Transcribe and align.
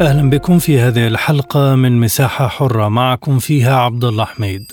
أهلا 0.00 0.30
بكم 0.30 0.58
في 0.58 0.80
هذه 0.80 1.06
الحلقة 1.06 1.74
من 1.74 2.00
مساحة 2.00 2.48
حرة. 2.48 2.88
معكم 2.88 3.38
فيها 3.38 3.76
عبد 3.76 4.04
الله 4.04 4.24
حميد. 4.24 4.72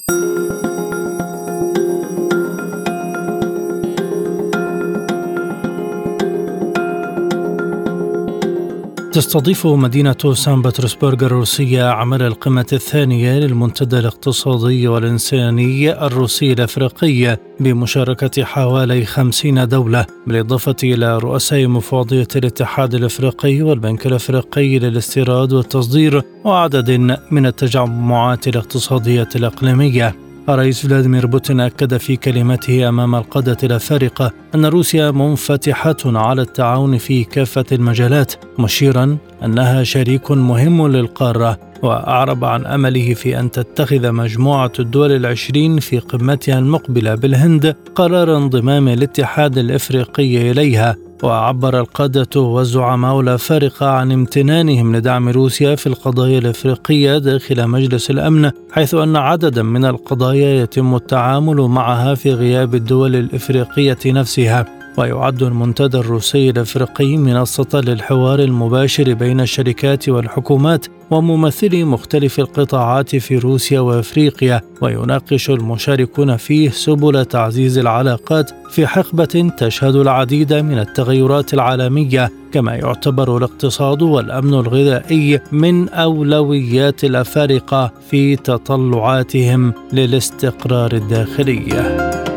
تستضيف 9.15 9.67
مدينة 9.67 10.33
سان 10.33 10.61
بطرسبرغ 10.61 11.25
الروسية 11.25 11.83
عمل 11.83 12.21
القمة 12.21 12.65
الثانية 12.73 13.39
للمنتدى 13.39 13.99
الاقتصادي 13.99 14.87
والإنساني 14.87 16.05
الروسي 16.05 16.53
الأفريقي 16.53 17.37
بمشاركة 17.59 18.43
حوالي 18.43 19.05
خمسين 19.05 19.67
دولة 19.67 20.05
بالإضافة 20.27 20.75
إلى 20.83 21.17
رؤساء 21.17 21.67
مفوضية 21.67 22.27
الاتحاد 22.35 22.95
الأفريقي 22.95 23.61
والبنك 23.61 24.07
الأفريقي 24.07 24.79
للاستيراد 24.79 25.53
والتصدير 25.53 26.21
وعدد 26.45 26.91
من 27.31 27.45
التجمعات 27.45 28.47
الاقتصادية 28.47 29.29
الإقليمية. 29.35 30.24
الرئيس 30.49 30.87
فلاديمير 30.87 31.25
بوتين 31.25 31.59
أكد 31.59 31.97
في 31.97 32.15
كلمته 32.15 32.89
أمام 32.89 33.15
القادة 33.15 33.57
الأفارقة 33.63 34.31
أن 34.55 34.65
روسيا 34.65 35.11
منفتحة 35.11 35.95
على 36.05 36.41
التعاون 36.41 36.97
في 36.97 37.23
كافة 37.23 37.65
المجالات 37.71 38.33
مشيرا 38.59 39.17
أنها 39.43 39.83
شريك 39.83 40.31
مهم 40.31 40.87
للقارة 40.87 41.59
وأعرب 41.83 42.45
عن 42.45 42.65
أمله 42.65 43.13
في 43.13 43.39
أن 43.39 43.51
تتخذ 43.51 44.11
مجموعة 44.11 44.71
الدول 44.79 45.11
العشرين 45.11 45.79
في 45.79 45.99
قمتها 45.99 46.59
المقبلة 46.59 47.15
بالهند 47.15 47.75
قرار 47.95 48.37
انضمام 48.37 48.87
الاتحاد 48.87 49.57
الإفريقي 49.57 50.51
إليها. 50.51 50.95
وعبر 51.23 51.79
القادة 51.79 52.41
والزعماء 52.41 53.19
الأفارقة 53.19 53.89
عن 53.89 54.11
امتنانهم 54.11 54.95
لدعم 54.95 55.29
روسيا 55.29 55.75
في 55.75 55.87
القضايا 55.87 56.39
الإفريقية 56.39 57.17
داخل 57.17 57.67
مجلس 57.67 58.09
الأمن 58.09 58.51
حيث 58.71 58.93
أن 58.93 59.15
عددا 59.15 59.63
من 59.63 59.85
القضايا 59.85 60.63
يتم 60.63 60.95
التعامل 60.95 61.61
معها 61.61 62.15
في 62.15 62.33
غياب 62.33 62.75
الدول 62.75 63.15
الإفريقية 63.15 63.97
نفسها. 64.05 64.84
ويعد 64.97 65.43
المنتدى 65.43 65.97
الروسي 65.97 66.49
الإفريقي 66.49 67.17
منصة 67.17 67.81
للحوار 67.81 68.39
المباشر 68.39 69.13
بين 69.13 69.39
الشركات 69.41 70.09
والحكومات 70.09 70.85
وممثلي 71.11 71.83
مختلف 71.83 72.39
القطاعات 72.39 73.15
في 73.15 73.37
روسيا 73.37 73.79
وأفريقيا 73.79 74.61
ويناقش 74.81 75.49
المشاركون 75.49 76.37
فيه 76.37 76.69
سبل 76.69 77.25
تعزيز 77.25 77.77
العلاقات 77.77 78.51
في 78.69 78.87
حقبة 78.87 79.51
تشهد 79.57 79.95
العديد 79.95 80.53
من 80.53 80.79
التغيرات 80.79 81.53
العالمية 81.53 82.31
كما 82.51 82.75
يعتبر 82.75 83.37
الاقتصاد 83.37 84.01
والأمن 84.01 84.53
الغذائي 84.53 85.39
من 85.51 85.89
أولويات 85.89 87.03
الأفارقة 87.03 87.91
في 88.09 88.35
تطلعاتهم 88.35 89.73
للاستقرار 89.93 90.91
الداخلي. 90.93 92.34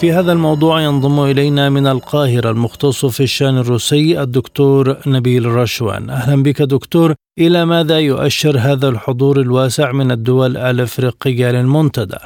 في 0.00 0.12
هذا 0.12 0.32
الموضوع 0.32 0.80
ينضم 0.80 1.24
إلينا 1.30 1.70
من 1.70 1.86
القاهرة 1.86 2.50
المختص 2.50 3.06
في 3.16 3.22
الشأن 3.22 3.58
الروسي 3.58 4.22
الدكتور 4.22 4.84
نبيل 5.06 5.46
رشوان 5.46 6.10
أهلا 6.10 6.42
بك 6.42 6.62
دكتور 6.62 7.14
إلى 7.38 7.66
ماذا 7.66 7.98
يؤشر 7.98 8.54
هذا 8.58 8.88
الحضور 8.88 9.40
الواسع 9.40 9.92
من 9.92 10.10
الدول 10.10 10.56
الأفريقية 10.56 11.50
للمنتدى؟ 11.50 12.22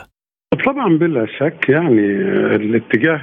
طبعا 0.66 0.98
بلا 0.98 1.26
شك 1.38 1.68
يعني 1.68 2.06
الاتجاه 2.56 3.22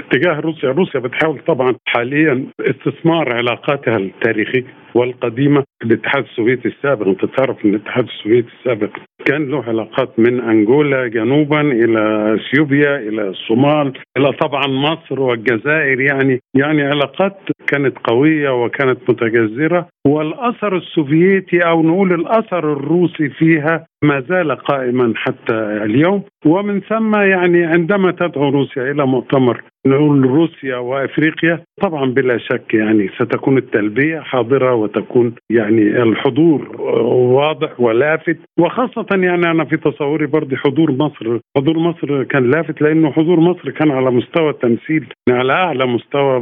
اتجاه 0.00 0.40
روسيا 0.40 0.68
روسيا 0.68 1.00
بتحاول 1.00 1.40
طبعا 1.46 1.74
حاليا 1.86 2.46
استثمار 2.60 3.32
علاقاتها 3.32 3.96
التاريخية 3.96 4.79
والقديمة 4.94 5.64
الاتحاد 5.84 6.24
السوفيتي 6.24 6.68
السابق 6.68 7.06
أنت 7.06 7.24
تعرف 7.24 7.64
إن 7.64 7.70
الاتحاد 7.70 8.04
السوفيتي 8.04 8.48
السابق 8.58 8.90
كان 9.24 9.50
له 9.50 9.64
علاقات 9.64 10.18
من 10.18 10.40
أنغولا 10.40 11.06
جنوبا 11.06 11.60
إلى 11.60 12.34
إثيوبيا 12.34 12.96
إلى 12.96 13.28
الصومال 13.28 13.92
إلى 14.16 14.32
طبعا 14.32 14.66
مصر 14.66 15.20
والجزائر. 15.20 16.00
يعني 16.00 16.40
يعني 16.54 16.82
علاقات 16.82 17.38
كانت 17.66 17.98
قوية 18.04 18.64
وكانت 18.64 18.98
متجذرة. 19.10 19.88
والأثر 20.06 20.76
السوفيتي 20.76 21.58
أو 21.58 21.82
نقول 21.82 22.12
الأثر 22.12 22.72
الروسي 22.72 23.28
فيها 23.28 23.86
ما 24.04 24.20
زال 24.28 24.52
قائما 24.56 25.12
حتى 25.16 25.54
اليوم. 25.84 26.22
ومن 26.46 26.80
ثم 26.80 27.14
يعني 27.14 27.64
عندما 27.64 28.10
تدعو 28.12 28.48
روسيا 28.48 28.90
إلى 28.90 29.06
مؤتمر 29.06 29.62
نقول 29.86 30.24
روسيا 30.26 30.76
وأفريقيا 30.76 31.64
طبعا 31.80 32.10
بلا 32.10 32.38
شك 32.38 32.74
يعني 32.74 33.08
ستكون 33.08 33.58
التلبية 33.58 34.20
حاضرة 34.20 34.74
وتكون 34.74 35.34
يعني 35.50 36.02
الحضور 36.02 36.80
واضح 37.12 37.80
ولافت. 37.80 38.36
وخاصة 38.58 39.06
يعني 39.12 39.50
أنا 39.50 39.64
في 39.64 39.76
تصوري 39.76 40.26
برضه 40.26 40.56
حضور 40.56 40.92
مصر 40.92 41.38
حضور 41.56 41.78
مصر 41.78 42.22
كان 42.22 42.50
لافت 42.50 42.82
لأنه 42.82 43.10
حضور 43.12 43.40
مصر 43.40 43.70
كان 43.70 43.90
على 43.90 44.10
مستوى 44.10 44.50
التمثيل 44.50 45.06
على 45.30 45.52
أعلى 45.52 45.86
مستوى 45.86 46.40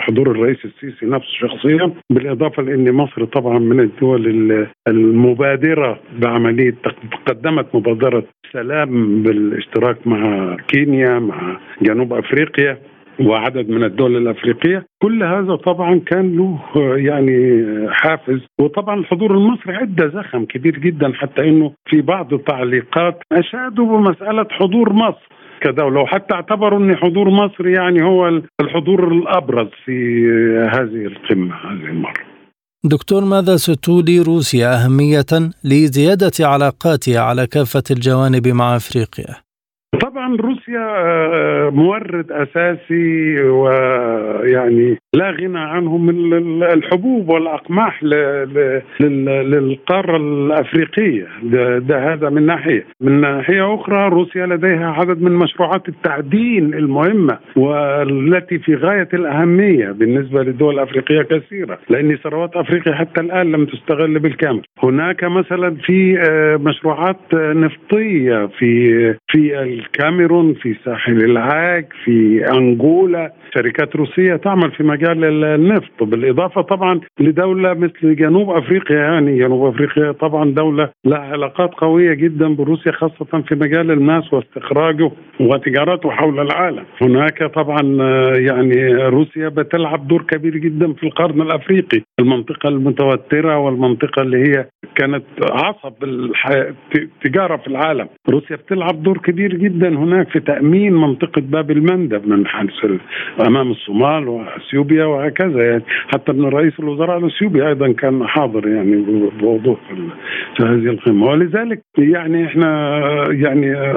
حضور 0.00 0.30
الرئيس 0.30 0.64
السيسي 0.64 1.06
نفسه 1.06 1.30
شخصيا 1.40 1.92
بالإضافة 2.12 2.62
لأن 2.62 2.92
مصر 2.92 3.24
طبعا 3.24 3.58
من 3.58 3.80
الدول 3.80 4.66
المبادرة 4.88 6.00
بعملية 6.18 6.74
قدمت 7.26 7.74
مبادرة 7.74 8.24
سلام 8.52 9.22
بالاشتراك 9.22 10.06
مع 10.06 10.56
كينيا 10.68 11.18
مع 11.18 11.58
جنوب 11.82 12.12
أفريقيا. 12.12 12.78
وعدد 13.20 13.68
من 13.68 13.84
الدول 13.84 14.16
الأفريقية. 14.16 14.86
كل 15.02 15.22
هذا 15.22 15.56
طبعا 15.56 16.00
كان 16.06 16.36
له 16.36 16.58
يعني 16.96 17.64
حافز. 17.90 18.40
وطبعا 18.60 19.00
الحضور 19.00 19.34
المصري 19.34 19.82
ادى 19.82 20.08
زخم 20.08 20.44
كبير 20.44 20.78
جدا 20.78 21.12
حتى 21.12 21.48
إنه 21.48 21.72
في 21.90 22.00
بعض 22.00 22.32
التعليقات 22.34 23.22
أشادوا 23.32 23.86
بمسألة 23.86 24.46
حضور 24.50 24.92
مصر 24.92 25.28
كدولة. 25.60 26.00
وحتى 26.00 26.34
اعتبروا 26.34 26.78
أن 26.78 26.96
حضور 26.96 27.30
مصر 27.30 27.66
يعني 27.66 28.02
هو 28.04 28.40
الحضور 28.60 29.12
الأبرز 29.12 29.68
في 29.84 30.26
هذه 30.76 31.06
القمة 31.06 31.54
هذه 31.54 31.88
المرة. 31.90 32.34
دكتور 32.84 33.24
ماذا 33.24 33.56
ستولي 33.56 34.20
روسيا 34.20 34.84
أهمية 34.84 35.50
لزيادة 35.64 36.32
علاقاتها 36.40 37.20
على 37.20 37.46
كافة 37.46 37.82
الجوانب 37.90 38.48
مع 38.48 38.76
أفريقيا؟ 38.76 39.43
طبعا 40.00 40.36
روسيا 40.36 40.86
مورد 41.70 42.32
أساسي 42.32 43.40
ويعني 43.42 44.98
لا 45.14 45.30
غنى 45.30 45.58
عنه 45.58 45.96
من 45.96 46.62
الحبوب 46.62 47.28
والأقماح 47.28 48.04
للقارة 49.00 50.16
الأفريقية. 50.16 51.26
ده, 51.42 51.78
ده 51.78 52.12
هذا 52.12 52.30
من 52.30 52.46
ناحية. 52.46 52.84
من 53.00 53.20
ناحية 53.20 53.74
أخرى 53.74 54.08
روسيا 54.08 54.46
لديها 54.46 54.90
عدد 54.90 55.22
من 55.22 55.32
مشروعات 55.32 55.88
التعدين 55.88 56.74
المهمة 56.74 57.38
والتي 57.56 58.58
في 58.58 58.74
غاية 58.74 59.08
الأهمية 59.14 59.90
بالنسبة 59.90 60.42
للدول 60.42 60.74
الافريقيه 60.74 61.22
كثيرة 61.22 61.78
لأن 61.88 62.16
ثروات 62.16 62.56
أفريقيا 62.56 62.94
حتى 62.94 63.20
الآن 63.20 63.52
لم 63.52 63.64
تستغل 63.66 64.18
بالكامل. 64.18 64.62
هناك 64.82 65.24
مثلا 65.24 65.74
في 65.74 66.18
مشروعات 66.60 67.34
نفطية 67.34 68.46
في 68.58 68.94
في 69.28 69.62
الكاميرون 69.62 70.54
في 70.54 70.74
ساحل 70.84 71.24
العاج 71.24 71.86
في 72.04 72.46
أنغولا. 72.50 73.32
شركات 73.54 73.96
روسية 73.96 74.36
تعمل 74.36 74.70
في 74.70 74.82
مجال 74.82 75.03
النفط 75.12 76.02
بالإضافة 76.02 76.60
طبعا 76.60 77.00
لدولة 77.20 77.74
مثل 77.74 78.16
جنوب 78.16 78.50
أفريقيا 78.50 78.96
يعني 78.96 79.38
جنوب 79.38 79.74
أفريقيا 79.74 80.12
طبعا 80.12 80.50
دولة 80.50 80.90
لها 81.04 81.18
علاقات 81.18 81.74
قوية 81.74 82.14
جدا 82.14 82.54
بروسيا 82.54 82.92
خاصة 82.92 83.42
في 83.48 83.54
مجال 83.54 83.90
الماس 83.90 84.32
واستخراجه 84.32 85.10
وتجارته 85.40 86.10
حول 86.10 86.40
العالم. 86.40 86.84
هناك 87.02 87.42
طبعا 87.54 87.80
يعني 88.38 88.94
روسيا 88.94 89.48
بتلعب 89.48 90.08
دور 90.08 90.22
كبير 90.22 90.56
جدا 90.56 90.92
في 90.92 91.02
القرن 91.06 91.40
الأفريقي. 91.42 92.02
المنطقة 92.20 92.68
المتوترة 92.68 93.58
والمنطقة 93.58 94.22
اللي 94.22 94.38
هي 94.48 94.66
كانت 94.96 95.24
عصب 95.52 95.94
التجاره 96.04 97.56
في 97.56 97.66
العالم. 97.66 98.08
روسيا 98.28 98.56
بتلعب 98.56 99.02
دور 99.02 99.18
كبير 99.18 99.54
جدا 99.54 99.88
هناك 99.88 100.28
في 100.28 100.40
تأمين 100.40 100.92
منطقة 100.92 101.40
باب 101.40 101.70
المندب 101.70 102.28
من 102.28 102.46
حيث 102.46 102.70
أمام 103.46 103.70
الصومال 103.70 104.28
وأثيوبيا. 104.28 104.93
اثيوبيا 104.94 105.04
وهكذا 105.04 105.70
يعني. 105.70 105.84
حتى 106.08 106.32
ان 106.32 106.44
رئيس 106.44 106.72
الوزراء 106.80 107.18
الاثيوبي 107.18 107.68
أيضا 107.68 107.92
كان 107.92 108.26
حاضر 108.26 108.68
يعني 108.68 108.96
بوضوح 109.40 109.78
في 110.56 110.62
هذه 110.62 110.90
القمة. 110.90 111.26
ولذلك 111.26 111.82
يعني 111.98 112.46
إحنا 112.46 113.00
يعني 113.30 113.92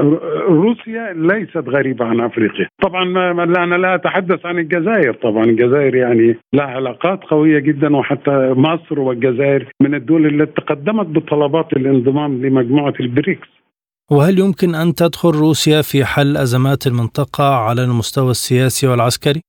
روسيا 0.50 1.14
ليست 1.16 1.70
غريبة 1.70 2.06
عن 2.06 2.20
أفريقيا. 2.20 2.68
طبعا 2.82 3.04
أنا 3.64 3.76
لا 3.76 3.96
أتحدث 3.96 4.46
عن 4.46 4.60
الجزائر. 4.60 5.14
طبعا 5.14 5.44
الجزائر 5.44 5.96
يعني 5.96 6.38
لها 6.54 6.66
علاقات 6.66 7.24
قوية 7.24 7.60
جدا 7.60 7.96
وحتى 7.96 8.54
مصر 8.58 9.00
والجزائر 9.00 9.72
من 9.82 9.96
الدول 9.96 10.26
التي 10.26 10.62
تقدمت 10.62 11.06
بطلبات 11.06 11.74
الانضمام 11.74 12.46
لمجموعة 12.46 12.94
البريكس. 13.00 13.48
وهل 14.12 14.40
يمكن 14.40 14.76
أن 14.76 14.94
تدخل 14.94 15.30
روسيا 15.30 15.82
في 15.82 16.06
حل 16.06 16.38
أزمات 16.38 16.88
المنطقة 16.88 17.56
على 17.56 17.84
المستوى 17.84 18.32
السياسي 18.32 18.88
والعسكري؟ 18.88 19.42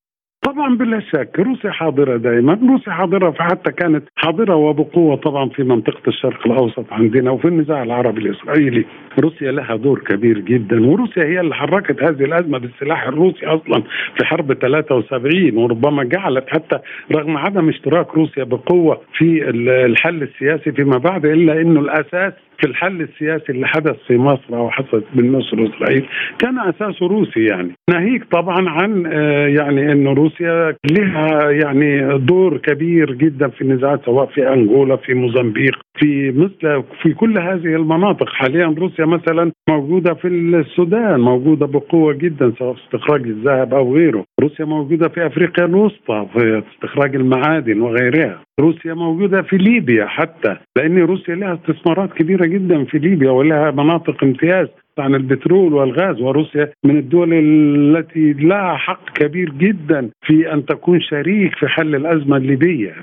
طبعا 0.46 0.76
بلا 0.76 1.00
شك 1.00 1.31
روسيا 1.38 1.70
حاضرة 1.70 2.17
دائما 2.17 2.58
روسيا 2.70 2.93
حاضرة 2.93 3.31
فحتى 3.31 3.73
كانت 3.73 4.05
حاضرة 4.17 4.55
وبقوة 4.55 5.17
طبعا 5.17 5.49
في 5.49 5.62
منطقة 5.62 6.02
الشرق 6.08 6.46
الأوسط 6.46 6.85
عندنا 6.93 7.31
وفي 7.31 7.49
النزاع 7.49 7.82
العربي 7.82 8.20
الإسرائيلي. 8.20 8.85
روسيا 9.20 9.52
لها 9.52 9.76
دور 9.76 9.99
كبير 9.99 10.38
جدا 10.38 10.87
وروسيا 10.87 11.25
هي 11.25 11.40
اللي 11.40 11.55
حركت 11.55 12.02
هذه 12.02 12.25
الأزمة 12.25 12.58
بالسلاح 12.58 13.06
الروسي 13.08 13.46
أصلا 13.46 13.82
في 14.19 14.25
حرب 14.25 14.52
73 14.52 15.56
وربما 15.56 16.05
جعلت 16.05 16.44
حتى 16.49 16.79
رغم 17.17 17.37
عدم 17.37 17.69
اشتراك 17.69 18.14
روسيا 18.14 18.44
بقوة 18.44 19.00
في 19.19 19.50
الحل 19.87 20.23
السياسي 20.23 20.73
فيما 20.73 20.99
بعد 20.99 21.26
إلا 21.26 21.61
إنه 21.61 21.81
الأساس 21.81 22.32
في 22.58 22.66
الحل 22.66 23.02
السياسي 23.02 23.52
اللي 23.52 23.66
حدث 23.66 23.96
في 24.06 24.16
مصر 24.16 24.56
أو 24.56 24.70
حصل 24.70 25.02
مصر 25.14 25.60
واسرائيل 25.60 26.06
كان 26.38 26.58
اساسه 26.58 27.06
روسي 27.06 27.44
يعني. 27.44 27.72
ناهيك 27.90 28.25
طبعا 28.32 28.69
عن 28.69 29.06
آه، 29.06 29.46
يعني 29.46 29.93
انه 29.93 30.12
روسيا 30.12 30.76
لها 30.90 31.50
يعني 31.50 32.19
دور 32.19 32.58
كبير 32.58 33.12
جدا 33.12 33.49
في 33.49 33.62
النزاعات 33.62 34.05
سواء 34.05 34.26
في 34.26 34.52
أنغولا 34.52 34.96
في 34.96 35.14
موزمبيق 35.14 35.78
في 35.99 36.31
مثل 36.31 36.82
في 37.02 37.14
كل 37.14 37.38
هذه 37.38 37.76
المناطق. 37.76 38.28
حاليا 38.28 38.75
روسيا 38.78 39.04
مثلا 39.04 39.52
موجودة 39.69 40.14
في 40.14 40.28
السودان 40.28 41.20
موجودة 41.20 41.66
بقوة 41.66 42.12
جدا 42.12 42.52
سواء 42.58 42.75
في 42.75 42.81
استخراج 42.84 43.22
الذهب 43.22 43.75
أو 43.75 43.94
غيره. 43.94 44.25
روسيا 44.40 44.64
موجودة 44.64 45.08
في 45.08 45.26
أفريقيا 45.26 45.64
الوسطى 45.64 46.26
في 46.32 46.62
استخراج 46.75 47.16
المعادن 47.16 47.81
وغيرها. 47.81 48.40
روسيا 48.61 48.94
موجودة 48.94 49.43
في 49.43 49.56
ليبيا 49.56 50.06
حتى 50.06 50.56
لأن 50.76 50.99
روسيا 50.99 51.34
لها 51.34 51.54
استثمارات 51.54 52.12
كبيرة 52.12 52.46
جدا 52.48 52.84
في 52.84 52.98
ليبيا 52.98 53.30
ولها 53.30 53.70
مناطق 53.70 54.24
امتياز. 54.24 54.68
عن 55.00 55.14
البترول 55.14 55.74
والغاز 55.74 56.20
وروسيا 56.20 56.68
من 56.84 56.96
الدول 56.96 57.32
التي 57.32 58.32
لها 58.32 58.76
حق 58.76 59.10
كبير 59.14 59.50
جدا 59.58 60.10
في 60.22 60.52
أن 60.52 60.66
تكون 60.66 61.00
شريك 61.00 61.54
في 61.54 61.68
حل 61.68 61.94
الأزمة 61.94 62.36
الليبية 62.36 62.94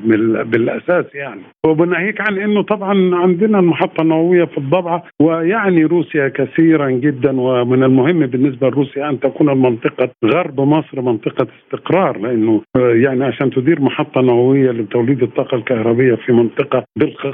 بالأساس 0.43 1.05
يعني. 1.15 1.41
وبناهيك 1.65 2.21
عن 2.21 2.37
إنه 2.37 2.61
طبعا 2.61 3.15
عندنا 3.15 3.59
المحطة 3.59 4.01
النووية 4.01 4.45
في 4.45 4.57
الضبعه 4.57 5.03
ويعني 5.21 5.85
روسيا 5.85 6.27
كثيرا 6.27 6.89
جدا 6.89 7.41
ومن 7.41 7.83
المهم 7.83 8.25
بالنسبة 8.25 8.69
لروسيا 8.69 9.09
أن 9.09 9.19
تكون 9.19 9.49
المنطقة 9.49 10.09
غرب 10.25 10.61
مصر 10.61 11.01
منطقة 11.01 11.47
استقرار 11.63 12.17
لأنه 12.17 12.61
يعني 12.75 13.25
عشان 13.25 13.49
تدير 13.51 13.81
محطة 13.81 14.21
نووية 14.21 14.71
لتوليد 14.71 15.23
الطاقة 15.23 15.55
الكهربية 15.55 16.15
في 16.15 16.31
منطقة 16.31 16.85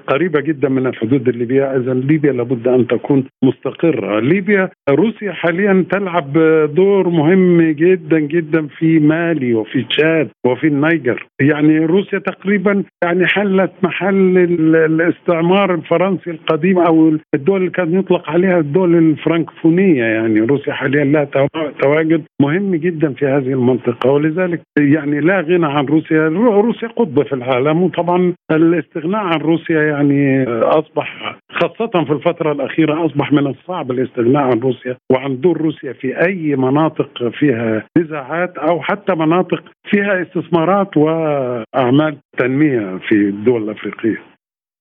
قريبة 0.08 0.40
جدا 0.42 0.70
من 0.70 0.88
الحدود 0.88 1.28
الليبية 1.30 1.64
اذا 1.64 1.94
ليبيا 1.94 2.32
لابد 2.32 2.68
أن 2.68 2.88
تكون 2.88 3.24
مستقرة. 3.44 4.20
ليبيا 4.20 4.51
روسيا 4.52 4.70
روسيا 4.90 5.32
حاليا 5.32 5.86
تلعب 5.92 6.34
دور 6.76 7.10
مهم 7.10 7.62
جدا 7.62 8.20
جدا 8.20 8.68
في 8.68 9.00
مالي 9.00 9.54
وفي 9.54 9.84
تشاد 9.84 10.30
وفي 10.46 10.68
النيجر. 10.68 11.26
يعني 11.42 11.80
روسيا 11.86 12.20
تقريبا 12.20 12.84
يعني 13.04 13.28
حلت 13.28 13.72
محل 13.84 14.38
الاستعمار 14.76 15.74
الفرنسي 15.74 16.32
القديم 16.32 16.80
أو 16.80 17.18
الدول 17.36 17.60
اللي 17.60 17.72
كان 17.72 18.00
يطلق 18.00 18.30
عليها 18.30 18.60
الدول 18.60 18.96
الفرنكفونية. 18.96 20.04
يعني 20.04 20.40
روسيا 20.40 20.74
حاليا 20.74 21.04
لها 21.04 21.48
تواجد 21.82 22.24
مهم 22.42 22.76
جدا 22.76 23.14
في 23.14 23.26
هذه 23.26 23.54
المنطقة. 23.54 24.12
ولذلك 24.12 24.62
يعني 24.80 25.20
لا 25.20 25.42
غنى 25.42 25.66
عن 25.68 25.86
روسيا. 25.86 26.28
روسيا 26.28 26.88
قطب 26.88 27.24
في 27.24 27.34
العالم. 27.34 27.84
وطبعا 27.84 28.34
الاستغناء 28.52 29.22
عن 29.22 29.40
روسيا 29.40 29.82
يعني 29.82 30.44
أصبح 30.50 31.38
خاصة 31.52 32.04
في 32.06 32.12
الفترة 32.14 32.52
الأخيرة 32.52 33.06
أصبح 33.06 33.32
من 33.32 33.48
الصعب 33.48 33.92
الاستغناء 33.92 34.41
عن 34.42 34.60
روسيا 34.60 34.98
وعن 35.12 35.42
دور 35.42 35.58
روسيا 35.58 35.94
في 35.94 36.28
أي 36.28 36.56
مناطق 36.56 37.10
فيها 37.40 37.88
نزاعات 37.98 38.58
أو 38.58 38.82
حتى 38.82 39.16
مناطق 39.16 39.64
فيها 39.90 40.22
استثمارات 40.22 40.98
وأعمال 40.98 42.18
تنمية 42.38 43.00
في 43.08 43.16
الدول 43.16 43.64
الأفريقية. 43.64 44.32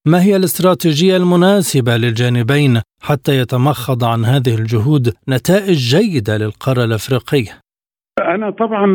ما 0.06 0.22
هي 0.22 0.36
الاستراتيجية 0.36 1.16
المناسبة 1.16 1.96
للجانبين 1.96 2.80
حتى 3.02 3.38
يتمخض 3.38 4.04
عن 4.04 4.24
هذه 4.24 4.54
الجهود 4.54 5.12
نتائج 5.28 5.96
جيدة 5.96 6.36
للقارة 6.36 6.84
الأفريقية؟ 6.84 7.69
أنا 8.18 8.50
طبعا 8.50 8.86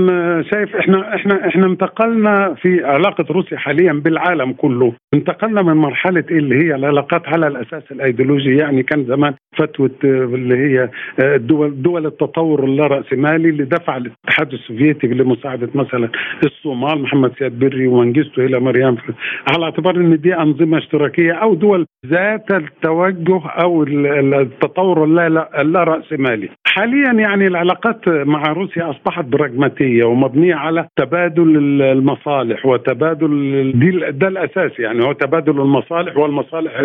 شايف 0.54 0.76
إحنا 0.76 1.16
إحنا 1.16 1.48
إحنا 1.48 1.66
انتقلنا 1.66 2.54
في 2.62 2.86
علاقه 2.86 3.26
روسيا 3.32 3.58
حاليا 3.58 3.94
بالعالم 3.94 4.54
كله 4.54 4.94
انتقلنا 5.14 5.62
من 5.62 5.74
مرحله 5.74 6.24
اللي 6.32 6.56
هي 6.56 6.76
العلاقات 6.76 7.28
على 7.28 7.48
الاساس 7.48 7.84
الايديولوجي 7.92 8.58
يعني 8.58 8.84
كان 8.84 9.06
زمان 9.06 9.34
فتوى 9.58 9.90
اللي 10.04 10.56
هي 10.58 10.90
دول 11.38 11.82
دول 11.82 12.06
التطور 12.06 12.64
اللاراسمالي 12.64 13.50
اللي 13.50 13.64
دفع 13.64 13.98
الاتحاد 13.98 14.54
السوفيتي 14.54 15.08
لمساعده 15.08 15.70
مثلا 15.76 16.10
الصومال 16.46 17.02
محمد 17.02 17.32
سياد 17.40 17.60
بري 17.60 17.88
ومنجستو 17.88 18.42
إلى 18.42 18.60
مريم 18.60 18.98
على 19.52 19.64
اعتبار 19.66 19.96
ان 19.96 20.22
دي 20.22 20.36
انظمه 20.36 20.78
اشتراكيه 20.78 21.34
أو 21.34 21.54
دول 21.56 21.86
ذات 22.06 22.52
التوجه 22.52 23.42
أو 23.64 23.84
التطور 23.84 25.04
اللاراسمالي 25.62 26.50
حاليا 26.68 27.12
يعني 27.14 27.48
العلاقات 27.48 28.10
مع 28.10 28.44
روسيا 28.44 28.90
اصبحت 29.08 29.26
براغماتية 29.26 30.04
ومبنية 30.04 30.56
على 30.56 30.88
تبادل 30.98 31.82
المصالح 31.82 32.66
وتبادل 32.66 33.72
دي 33.76 33.92
ده 34.12 34.28
الأساس 34.28 34.80
يعني 34.80 35.06
هو 35.06 35.12
تبادل 35.12 35.62
المصالح 35.62 36.18
والمصالح 36.18 36.82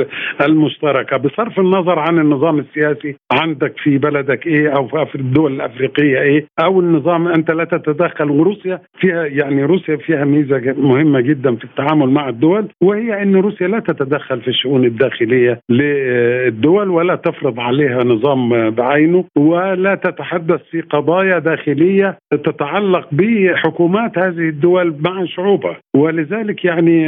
المشتركة. 0.46 1.17
بصرف 1.17 1.58
النظر 1.61 1.99
عن 1.99 2.19
النظام 2.19 2.58
السياسي 2.58 3.17
عندك 3.32 3.72
في 3.82 3.99
بلدك 3.99 4.46
إيه 4.46 4.69
أو 4.69 5.05
في 5.06 5.14
الدول 5.14 5.52
الأفريقية 5.52 6.20
إيه 6.20 6.46
أو 6.64 6.81
النظام 6.81 7.28
أنت 7.28 7.50
لا 7.50 7.64
تتدخل. 7.64 8.31
وروسيا 8.31 8.81
فيها 9.00 9.25
يعني 9.26 9.64
روسيا 9.64 9.96
فيها 9.96 10.25
ميزة 10.25 10.75
مهمة 10.78 11.20
جدا 11.20 11.55
في 11.56 11.64
التعامل 11.64 12.11
مع 12.11 12.28
الدول 12.28 12.69
وهي 12.82 13.22
إن 13.22 13.37
روسيا 13.37 13.69
لا 13.69 13.78
تتدخل 13.81 14.41
في 14.41 14.48
الشؤون 14.48 14.84
الداخلية 14.84 15.60
للدول 15.70 16.89
ولا 16.91 17.15
تفرض 17.15 17.60
عليها 17.60 18.05
نظام 18.05 18.70
بعينه 18.70 19.24
ولا 19.36 19.94
تتحدث 19.94 20.60
في 20.70 20.81
قضايا 20.81 21.39
داخلية 21.39 22.09
تتعلق 22.31 23.08
بحكومات 23.12 24.19
هذه 24.19 24.48
الدول 24.48 24.94
مع 25.00 25.24
شعوبها. 25.24 25.76
ولذلك 25.96 26.64
يعني 26.64 27.02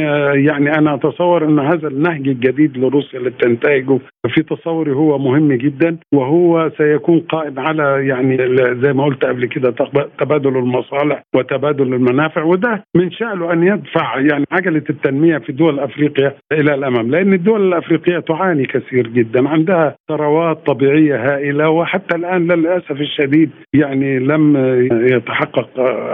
يعني 0.45 0.77
أنا 0.77 0.95
أتصور 0.95 1.45
أن 1.45 1.59
هذا 1.59 1.87
النهج 1.87 2.27
الجديد 2.27 2.77
لروسيا 2.77 3.19
اللي 3.19 3.29
بتنتهجه 3.29 3.99
في 4.27 4.43
تصوري 4.43 4.91
هو 4.91 5.17
مهم 5.17 5.53
جدا 5.53 5.97
وهو 6.13 6.71
سيكون 6.77 7.19
قائم 7.19 7.59
على 7.59 8.07
يعني 8.07 8.37
زي 8.81 8.93
ما 8.93 9.03
قلت 9.03 9.25
قبل 9.25 9.45
كده 9.45 9.71
تبادل 10.19 10.57
المصالح 10.57 11.23
وتبادل 11.35 11.93
المنافع 11.93 12.43
وده 12.43 12.83
من 12.95 13.11
شأنه 13.11 13.53
أن 13.53 13.63
يدفع 13.63 14.19
يعني 14.19 14.45
عجلة 14.51 14.83
التنمية 14.89 15.37
في 15.37 15.51
دول 15.51 15.79
أفريقيا 15.79 16.33
إلى 16.51 16.73
الأمام. 16.73 17.11
لأن 17.11 17.33
الدول 17.33 17.67
الأفريقية 17.67 18.19
تعاني 18.19 18.65
كثير 18.65 19.07
جدا 19.07 19.49
عندها 19.49 19.95
ثروات 20.09 20.65
طبيعية 20.65 21.15
هائلة 21.15 21.69
وحتى 21.69 22.15
الآن 22.15 22.47
للأسف 22.51 22.91
الشديد 22.91 23.49
يعني 23.73 24.19
لم 24.19 24.57
يتحقق 25.01 25.69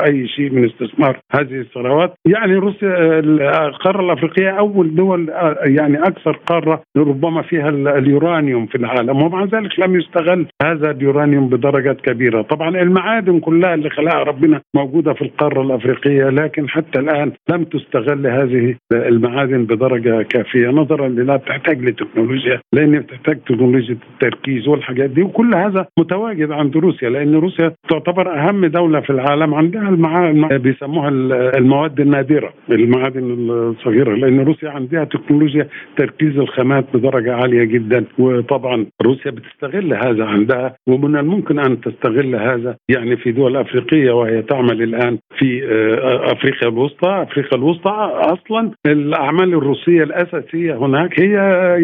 أي 0.07 0.27
شيء 0.27 0.49
من 0.49 0.65
استثمار 0.65 1.19
هذه 1.35 1.59
الثروات. 1.59 2.13
يعني 2.27 2.55
روسيا 2.55 3.19
القارة 3.67 4.01
الأفريقية 4.05 4.49
أول 4.49 4.95
دول 4.95 5.29
يعني 5.65 5.97
أكثر 5.97 6.31
قارة 6.45 6.81
ربما 6.97 7.41
فيها 7.41 7.69
اليورانيوم 7.69 8.65
في 8.65 8.75
العالم 8.75 9.21
ومع 9.21 9.43
ذلك 9.43 9.79
لم 9.79 9.95
يستغل 9.99 10.47
هذا 10.63 10.91
اليورانيوم 10.91 11.49
بدرجات 11.49 12.01
كبيرة. 12.01 12.41
طبعا 12.41 12.69
المعادن 12.69 13.39
كلها 13.39 13.73
اللي 13.73 13.89
خلقها 13.89 14.23
ربنا 14.23 14.61
موجودة 14.75 15.13
في 15.13 15.21
القارة 15.21 15.61
الأفريقية 15.61 16.29
لكن 16.29 16.69
حتى 16.69 16.99
الآن 16.99 17.31
لم 17.51 17.63
تستغل 17.63 18.27
هذه 18.27 18.75
المعادن 18.93 19.65
بدرجة 19.65 20.21
كافية 20.21 20.67
نظرا 20.67 21.07
لانها 21.07 21.35
بتحتاج 21.35 21.81
لتكنولوجيا 21.83 22.59
لأن 22.73 22.99
بتحتاج 22.99 23.39
تكنولوجيا 23.39 23.97
التركيز 24.13 24.67
والحاجات 24.67 25.09
دي 25.09 25.21
وكل 25.23 25.55
هذا 25.55 25.85
متواجد 25.99 26.51
عند 26.51 26.77
روسيا 26.77 27.09
لأن 27.09 27.35
روسيا 27.35 27.71
تعتبر 27.89 28.33
أهم 28.39 28.65
دولة 28.69 28.99
في 28.99 29.09
العالم 29.09 29.53
عندها 29.53 29.89
المع... 29.89 30.31
بيسموها 30.57 31.09
المواد 31.57 31.99
النادرة 31.99 32.53
المعادن 32.71 33.49
الصغيرة 33.49 34.15
لأن 34.15 34.39
روسيا 34.39 34.69
عندها 34.69 35.03
تكنولوجيا 35.03 35.67
تركيز 35.97 36.37
الخامات 36.37 36.85
بدرجة 36.93 37.35
عالية 37.35 37.63
جدا 37.63 38.05
وطبعا 38.19 38.85
روسيا 39.01 39.31
بتستغل 39.31 39.93
هذا 39.93 40.25
عندها 40.25 40.75
ومن 40.87 41.15
الممكن 41.15 41.59
أن 41.59 41.81
تستغل 41.81 42.35
هذا 42.35 42.75
يعني 42.89 43.17
في 43.17 43.31
دول 43.31 43.57
أفريقية 43.57 44.11
وهي 44.11 44.41
تعمل 44.41 44.81
الآن 44.83 45.17
في 45.37 45.63
آه، 45.63 46.31
أفريقيا 46.31 46.69
الوسطى، 46.69 47.25
أفريقيا 47.29 47.57
الوسطى 47.57 48.11
أصلا 48.15 48.71
الأعمال 48.87 49.53
الروسية 49.53 50.03
الأساسية 50.03 50.73
هناك 50.75 51.19
هي 51.19 51.33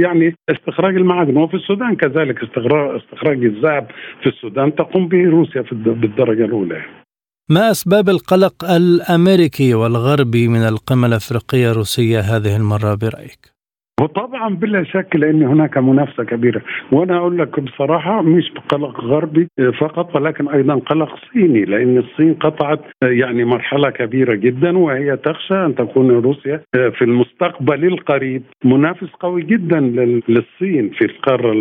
يعني 0.02 0.36
استخراج 0.50 0.96
المعادن 0.96 1.38
وفي 1.38 1.54
السودان 1.54 1.96
كذلك 1.96 2.44
استخراج 2.44 3.46
الذهب 3.46 3.88
في 4.22 4.28
السودان 4.30 4.76
تقوم 4.76 5.08
به 5.08 5.30
روسيا 5.30 5.64
بالدرجة 5.72 6.46
الأولى. 6.46 6.75
ما 7.50 7.72
أسباب 7.72 8.10
القلق 8.10 8.64
الأمريكي 8.64 9.74
والغربي 9.74 10.48
من 10.48 10.68
القمة 10.68 11.08
الأفريقية 11.08 11.72
الروسية 11.72 12.20
هذه 12.20 12.56
المرة 12.56 12.96
برأيك؟ 12.96 13.55
وطبعا 14.02 14.56
بلا 14.56 14.84
شك 14.84 15.16
لأن 15.16 15.44
هناك 15.44 15.78
منافسة 15.78 16.24
كبيرة. 16.24 16.62
وأنا 16.92 17.18
أقول 17.18 17.38
لك 17.38 17.60
بصراحة 17.60 18.22
مش 18.22 18.52
قلق 18.70 19.02
غربي 19.02 19.48
فقط 19.80 20.16
ولكن 20.16 20.48
أيضا 20.48 20.76
قلق 20.76 21.16
صيني 21.34 21.66
لأن 21.66 21.98
الصين 21.98 22.34
قطعت 22.34 22.80
يعني 23.04 23.46
مرحلة 23.46 23.90
كبيرة 23.90 24.36
جدا 24.36 24.78
وهي 24.78 25.18
تخشى 25.18 25.54
أن 25.66 25.76
تكون 25.76 26.12
روسيا 26.12 26.62
في 26.74 27.02
المستقبل 27.02 27.86
القريب. 27.86 28.44
منافس 28.64 29.10
قوي 29.20 29.42
جدا 29.42 29.80
للصين 30.28 30.90
في 30.90 31.06
القارة 31.06 31.52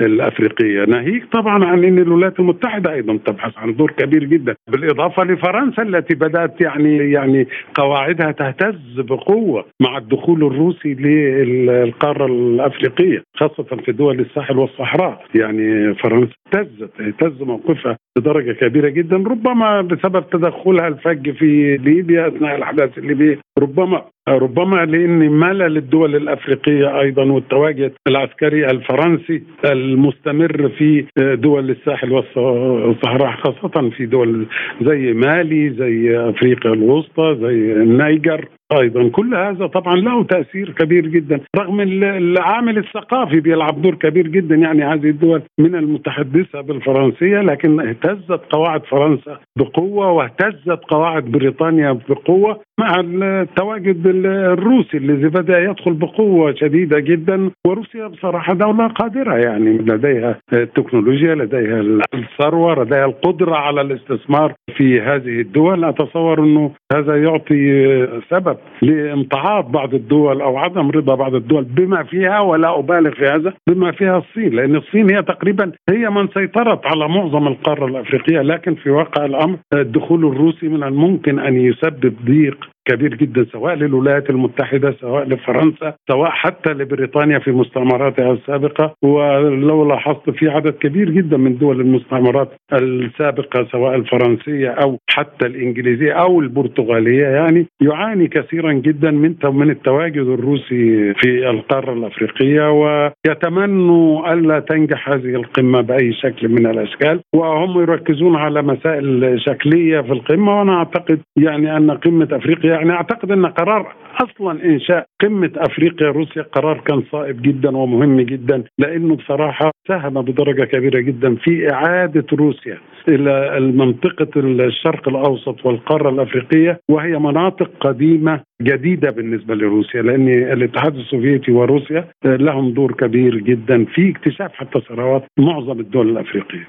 الأفريقية. 0.00 0.84
ناهيك 0.84 1.24
طبعا 1.32 1.64
عن 1.64 1.84
أن 1.84 1.98
الولايات 1.98 2.40
المتحدة 2.40 2.92
أيضا 2.92 3.18
تبحث 3.26 3.58
عن 3.58 3.76
دور 3.76 3.90
كبير 3.90 4.24
جدا. 4.24 4.54
بالإضافة 4.68 5.24
لفرنسا 5.24 5.82
التي 5.82 6.14
بدأت 6.14 6.60
يعني 6.60 7.10
يعني 7.10 7.46
قواعدها 7.74 8.30
تهتز 8.32 9.00
بقوة 9.00 9.64
مع 9.80 9.98
الدخول 9.98 10.44
الروسي 10.44 10.94
لل 10.94 11.75
القارة 11.82 12.26
الأفريقية 12.26 13.22
خاصة 13.36 13.62
في 13.84 13.92
دول 13.92 14.20
الساحل 14.20 14.58
والصحراء. 14.58 15.24
يعني 15.34 15.94
فرنسا 15.94 16.32
اهتزت 16.54 17.00
اهتز 17.00 17.42
موقفها. 17.42 17.98
بدرجة 18.16 18.52
كبيرة 18.52 18.88
جدا 18.88 19.16
ربما 19.16 19.80
بسبب 19.82 20.24
تدخلها 20.30 20.88
الفج 20.88 21.30
في 21.30 21.76
ليبيا 21.76 22.28
أثناء 22.28 22.56
الأحداث 22.56 22.98
الليبيه 22.98 23.38
ربما 23.58 24.02
ربما 24.28 24.84
لأن 24.84 25.18
ملل 25.32 25.76
الدول 25.76 26.16
الأفريقية 26.16 27.00
أيضا 27.00 27.22
والتواجد 27.24 27.92
العسكري 28.08 28.66
الفرنسي 28.66 29.42
المستمر 29.64 30.68
في 30.78 31.04
دول 31.18 31.70
الساحل 31.70 32.12
والصحراء 32.12 33.32
خاصة 33.36 33.90
في 33.90 34.06
دول 34.06 34.46
زي 34.82 35.12
مالي 35.12 35.70
زي 35.70 36.18
أفريقيا 36.18 36.72
الوسطى 36.72 37.36
زي 37.40 37.72
النيجر. 37.72 38.48
أيضا 38.80 39.08
كل 39.08 39.34
هذا 39.34 39.66
طبعا 39.66 39.96
له 39.96 40.24
تأثير 40.24 40.70
كبير 40.70 41.06
جدا 41.06 41.40
رغم 41.58 41.80
العامل 41.80 42.78
الثقافي 42.78 43.40
بيلعب 43.40 43.82
دور 43.82 43.94
كبير 43.94 44.26
جدا 44.26 44.54
يعني 44.54 44.84
هذه 44.84 45.10
الدول 45.10 45.42
من 45.58 45.74
المتحدثة 45.74 46.60
بالفرنسية 46.60 47.40
لكن 47.40 47.80
اهتزت 48.06 48.40
قواعد 48.50 48.84
فرنسا 48.84 49.38
بقوة 49.56 50.10
واهتزت 50.10 50.84
قواعد 50.88 51.24
بريطانيا 51.24 51.98
بقوة 52.08 52.60
مع 52.80 53.00
التواجد 53.00 54.06
الروسي 54.06 54.96
الذي 54.96 55.28
بدأ 55.28 55.58
يدخل 55.58 55.92
بقوة 55.92 56.54
شديدة 56.54 57.00
جدا 57.00 57.50
وروسيا 57.66 58.06
بصراحة 58.06 58.54
دولة 58.54 58.86
قادرة 58.88 59.34
يعني 59.34 59.78
لديها 59.78 60.38
التكنولوجيا 60.52 61.34
لديها 61.34 61.80
الثروه 62.14 62.84
لديها 62.84 63.04
القدرة 63.04 63.56
على 63.56 63.80
الاستثمار 63.80 64.54
في 64.76 65.00
هذه 65.00 65.40
الدول. 65.40 65.84
أتصور 65.84 66.40
أنه 66.40 66.70
هذا 66.92 67.22
يعطي 67.22 68.06
سبب 68.30 68.56
لامتعاض 68.82 69.72
بعض 69.72 69.94
الدول 69.94 70.40
أو 70.40 70.58
عدم 70.58 70.90
رضا 70.90 71.14
بعض 71.14 71.34
الدول 71.34 71.64
بما 71.64 72.02
فيها 72.02 72.40
ولا 72.40 72.78
أبالغ 72.78 73.10
في 73.10 73.24
هذا 73.26 73.52
بما 73.68 73.92
فيها 73.92 74.18
الصين 74.18 74.54
لأن 74.54 74.76
الصين 74.76 75.10
هي 75.10 75.22
تقريبا 75.22 75.72
هي 75.90 76.10
من 76.10 76.28
سيطرت 76.28 76.86
على 76.86 77.08
معظم 77.08 77.46
القارة 77.48 77.86
الأفريقية 77.96 78.40
لكن 78.42 78.74
في 78.74 78.90
واقع 78.90 79.24
الأمر 79.24 79.58
الدخول 79.74 80.26
الروسي 80.26 80.68
من 80.68 80.82
الممكن 80.82 81.38
أن 81.38 81.60
يسبب 81.60 82.14
ضيق 82.24 82.75
كبير 82.86 83.14
جدا 83.14 83.46
سواء 83.52 83.74
للولايات 83.74 84.30
المتحدة 84.30 84.94
سواء 85.00 85.28
لفرنسا 85.28 85.94
سواء 86.10 86.30
حتى 86.30 86.72
لبريطانيا 86.72 87.38
في 87.38 87.52
مستعمراتها 87.52 88.32
السابقة. 88.32 88.94
ولو 89.02 89.88
لاحظت 89.88 90.30
في 90.30 90.48
عدد 90.48 90.72
كبير 90.72 91.10
جدا 91.10 91.36
من 91.36 91.58
دول 91.58 91.80
المستعمرات 91.80 92.48
السابقة 92.72 93.66
سواء 93.72 93.94
الفرنسية 93.94 94.68
أو 94.68 94.98
حتى 95.10 95.46
الإنجليزية 95.46 96.12
أو 96.12 96.40
البرتغالية 96.40 97.26
يعني 97.26 97.66
يعاني 97.80 98.28
كثيرا 98.28 98.72
جدا 98.72 99.10
من 99.10 99.34
من 99.44 99.70
التواجد 99.70 100.26
الروسي 100.26 101.14
في 101.14 101.50
القارة 101.50 101.92
الأفريقية. 101.92 102.70
ويتمنوا 102.70 104.32
ألا 104.32 104.60
تنجح 104.60 105.08
هذه 105.08 105.34
القمة 105.34 105.80
بأي 105.80 106.12
شكل 106.12 106.48
من 106.48 106.66
الأشكال. 106.66 107.20
وهم 107.34 107.80
يركزون 107.80 108.36
على 108.36 108.62
مسائل 108.62 109.36
شكلية 109.40 110.00
في 110.00 110.12
القمة. 110.12 110.58
وأنا 110.58 110.74
أعتقد 110.74 111.20
يعني 111.36 111.76
أن 111.76 111.90
قمة 111.90 112.28
أفريقيا 112.32 112.75
يعني 112.76 112.92
أعتقد 112.92 113.30
أن 113.32 113.46
قرار 113.46 113.92
أصلا 114.20 114.64
إنشاء 114.64 115.06
قمة 115.22 115.50
أفريقيا 115.56 116.08
روسيا 116.08 116.42
قرار 116.42 116.78
كان 116.80 117.02
صائب 117.12 117.42
جدا 117.42 117.76
ومهم 117.76 118.20
جدا 118.20 118.64
لأنه 118.78 119.16
بصراحة 119.16 119.70
ساهم 119.88 120.22
بدرجة 120.22 120.64
كبيرة 120.64 121.00
جدا 121.00 121.34
في 121.34 121.72
إعادة 121.72 122.26
روسيا 122.32 122.78
إلى 123.08 123.60
منطقه 123.60 124.40
الشرق 124.40 125.08
الأوسط 125.08 125.66
والقارة 125.66 126.10
الأفريقية 126.10 126.80
وهي 126.90 127.18
مناطق 127.18 127.70
قديمة 127.80 128.40
جديدة 128.62 129.10
بالنسبة 129.10 129.54
لروسيا 129.54 130.02
لأن 130.02 130.28
الاتحاد 130.28 130.96
السوفيتي 130.96 131.52
وروسيا 131.52 132.04
لهم 132.24 132.70
دور 132.70 132.92
كبير 132.92 133.36
جدا 133.36 133.84
في 133.84 134.10
اكتشاف 134.10 134.52
حتى 134.52 134.80
ثروات 134.80 135.22
معظم 135.38 135.80
الدول 135.80 136.08
الأفريقية. 136.10 136.68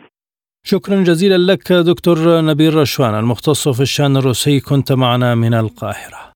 شكرا 0.70 1.04
جزيلا 1.04 1.52
لك 1.52 1.72
دكتور 1.74 2.42
نبيل 2.42 2.76
رشوان 2.76 3.16
المختص 3.16 3.68
في 3.68 3.82
الشأن 3.82 4.18
الروسي. 4.18 4.60
كنت 4.60 4.92
معنا 4.92 5.36
من 5.36 5.54
القاهرة. 5.54 6.32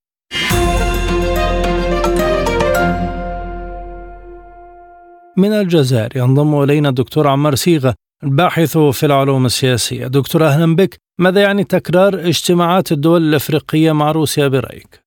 من 5.37 5.53
الجزائر 5.53 6.17
ينضم 6.17 6.63
إلينا 6.63 6.89
الدكتور 6.89 7.27
عمار 7.27 7.55
سيغة 7.55 7.95
الباحث 8.23 8.77
في 8.77 9.05
العلوم 9.05 9.45
السياسية. 9.45 10.07
دكتور 10.07 10.45
أهلا 10.45 10.75
بك. 10.75 10.97
ماذا 11.19 11.41
يعني 11.41 11.63
تكرار 11.63 12.27
اجتماعات 12.27 12.91
الدول 12.91 13.21
الأفريقية 13.21 13.91
مع 13.91 14.11
روسيا 14.11 14.47
برأيك؟ 14.47 15.00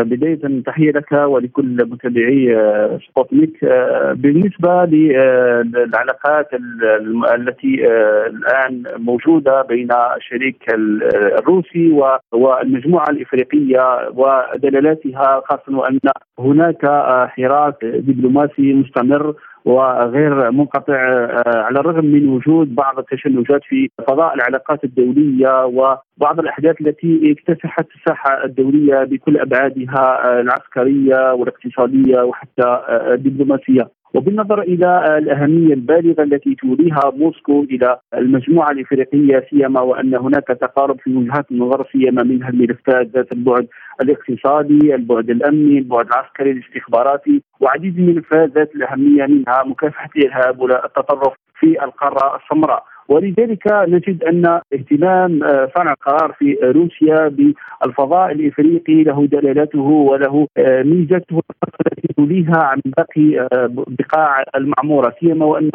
بداية 0.00 0.62
تحية 0.66 0.90
لك 0.90 1.12
ولكل 1.12 1.76
متابعي 1.90 2.56
آه، 2.56 2.98
سبوتنيك 3.10 3.64
آه، 3.64 4.12
بالنسبة 4.12 4.84
للعلاقات 4.84 6.48
التي 7.34 7.88
آه، 7.88 8.26
الآن 8.26 8.82
موجودة 8.96 9.62
بين 9.62 9.88
الشريك 10.16 10.62
الروسي 11.38 12.00
والمجموعة 12.32 13.10
الإفريقية 13.10 14.08
ودلالاتها 14.14 15.42
خاصة 15.48 15.78
وأن 15.78 15.98
هناك 16.38 16.86
حراك 17.28 17.84
دبلوماسي 17.84 18.72
مستمر. 18.72 19.34
وغير 19.64 20.50
منقطع 20.50 20.98
على 21.46 21.80
الرغم 21.80 22.04
من 22.04 22.28
وجود 22.28 22.74
بعض 22.74 22.98
التشنجات 22.98 23.60
في 23.68 23.88
فضاء 24.08 24.34
العلاقات 24.34 24.84
الدولية 24.84 25.64
وبعض 25.64 26.40
الأحداث 26.40 26.80
التي 26.80 27.32
اكتسحت 27.32 27.86
الساحة 27.96 28.44
الدولية 28.44 29.04
بكل 29.04 29.38
أبعادها 29.38 30.40
العسكرية 30.40 31.32
والاقتصادية 31.32 32.22
وحتى 32.22 32.80
الدبلوماسية. 32.90 33.88
وبالنظر 34.14 34.60
إلى 34.62 35.18
الأهمية 35.18 35.74
البالغة 35.74 36.22
التي 36.22 36.54
توليها 36.54 37.12
موسكو 37.16 37.62
إلى 37.62 37.98
المجموعة 38.14 38.70
الإفريقية 38.70 39.46
سيما 39.50 39.80
وأن 39.80 40.14
هناك 40.14 40.46
تقارب 40.46 41.00
في 41.00 41.16
وجهات 41.16 41.50
النظر 41.50 41.86
سيما 41.92 42.22
منها 42.22 42.48
الملفات 42.48 43.06
ذات 43.06 43.32
البعد 43.32 43.66
الاقتصادي، 44.02 44.94
البعد 44.94 45.30
الأمني، 45.30 45.78
البعد 45.78 46.06
العسكري 46.06 46.50
الاستخباراتي 46.50 47.42
وعديد 47.60 47.98
من 47.98 48.08
الملفات 48.08 48.50
ذات 48.50 48.74
الأهمية 48.74 49.26
منها 49.26 49.62
مكافحة 49.66 50.10
الارهاب 50.16 50.60
والتطرف 50.60 51.32
في 51.60 51.84
القارة 51.84 52.36
السمراء. 52.36 52.84
ولذلك 53.08 53.66
نجد 53.72 54.24
أن 54.24 54.60
اهتمام 54.74 55.44
آه، 55.44 55.70
صانع 55.76 55.92
القرار 55.92 56.32
في 56.38 56.58
روسيا 56.62 57.28
بالفضاء 57.28 58.32
الإفريقي 58.32 59.02
له 59.02 59.26
دلالاته 59.26 59.80
وله 59.80 60.46
آه، 60.56 60.82
ميزته 60.82 61.40
التي 61.86 62.14
تليها 62.16 62.56
عن 62.56 62.80
باقي 62.84 63.40
آه، 63.40 63.70
بقاع 63.74 64.44
المعمورة 64.56 65.14
سيما 65.20 65.46
وأن 65.46 65.70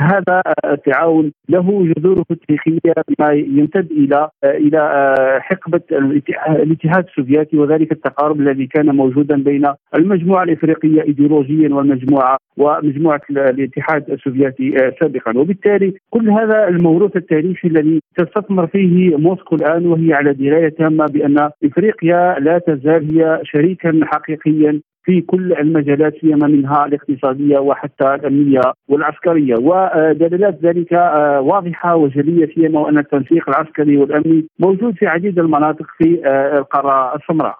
هذا 0.00 0.42
التعاون 0.64 1.32
له 1.48 1.92
جذوره 1.96 2.24
التاريخية 2.30 2.94
بما 3.08 3.32
يمتد 3.32 3.90
إلى 3.90 4.28
إلى 4.44 5.14
حقبة 5.40 5.80
الاتحاد 5.92 7.04
السوفيتي 7.08 7.56
وذلك 7.56 7.92
التقارب 7.92 8.40
الذي 8.40 8.66
كان 8.66 8.86
موجودا 8.86 9.42
بين 9.42 9.66
المجموعة 9.94 10.42
الإفريقية 10.42 11.02
ايديولوجيا 11.02 11.74
والمجموعة 11.74 12.36
ومجموعة 12.56 13.20
الاتحاد 13.30 14.10
السوفيتي 14.10 14.92
سابقا. 15.00 15.38
وبالتالي 15.38 15.94
كل 16.10 16.30
هذا 16.30 16.68
الموروث 16.68 17.16
التاريخي 17.16 17.68
الذي 17.68 18.00
تستثمر 18.16 18.66
فيه 18.66 19.16
موسكو 19.16 19.56
الآن 19.56 19.86
وهي 19.86 20.12
على 20.12 20.32
دراية 20.32 20.68
تامة 20.68 21.06
بأن 21.06 21.50
إفريقيا 21.64 22.36
لا 22.40 22.58
تزال 22.58 23.14
هي 23.14 23.40
شريكا 23.44 24.00
حقيقيا 24.02 24.80
في 25.04 25.20
كل 25.20 25.52
المجالات 25.52 26.12
سيما 26.20 26.46
منها 26.46 26.86
الاقتصادية 26.86 27.58
وحتى 27.58 28.14
الأمنية 28.14 28.60
والعسكرية 28.88 29.54
ودلالات 29.54 30.58
ذلك 30.64 30.92
آه، 30.92 31.40
واضحة 31.40 31.96
وجلية 31.96 32.54
سيما 32.54 32.80
وأن 32.80 32.98
التنسيق 32.98 33.48
العسكري 33.48 33.96
والأمني 33.96 34.46
موجود 34.58 34.94
في 34.94 35.06
عديد 35.06 35.38
المناطق 35.38 35.86
في 35.98 36.22
آه، 36.26 36.58
القارة 36.58 37.16
السمراء. 37.16 37.58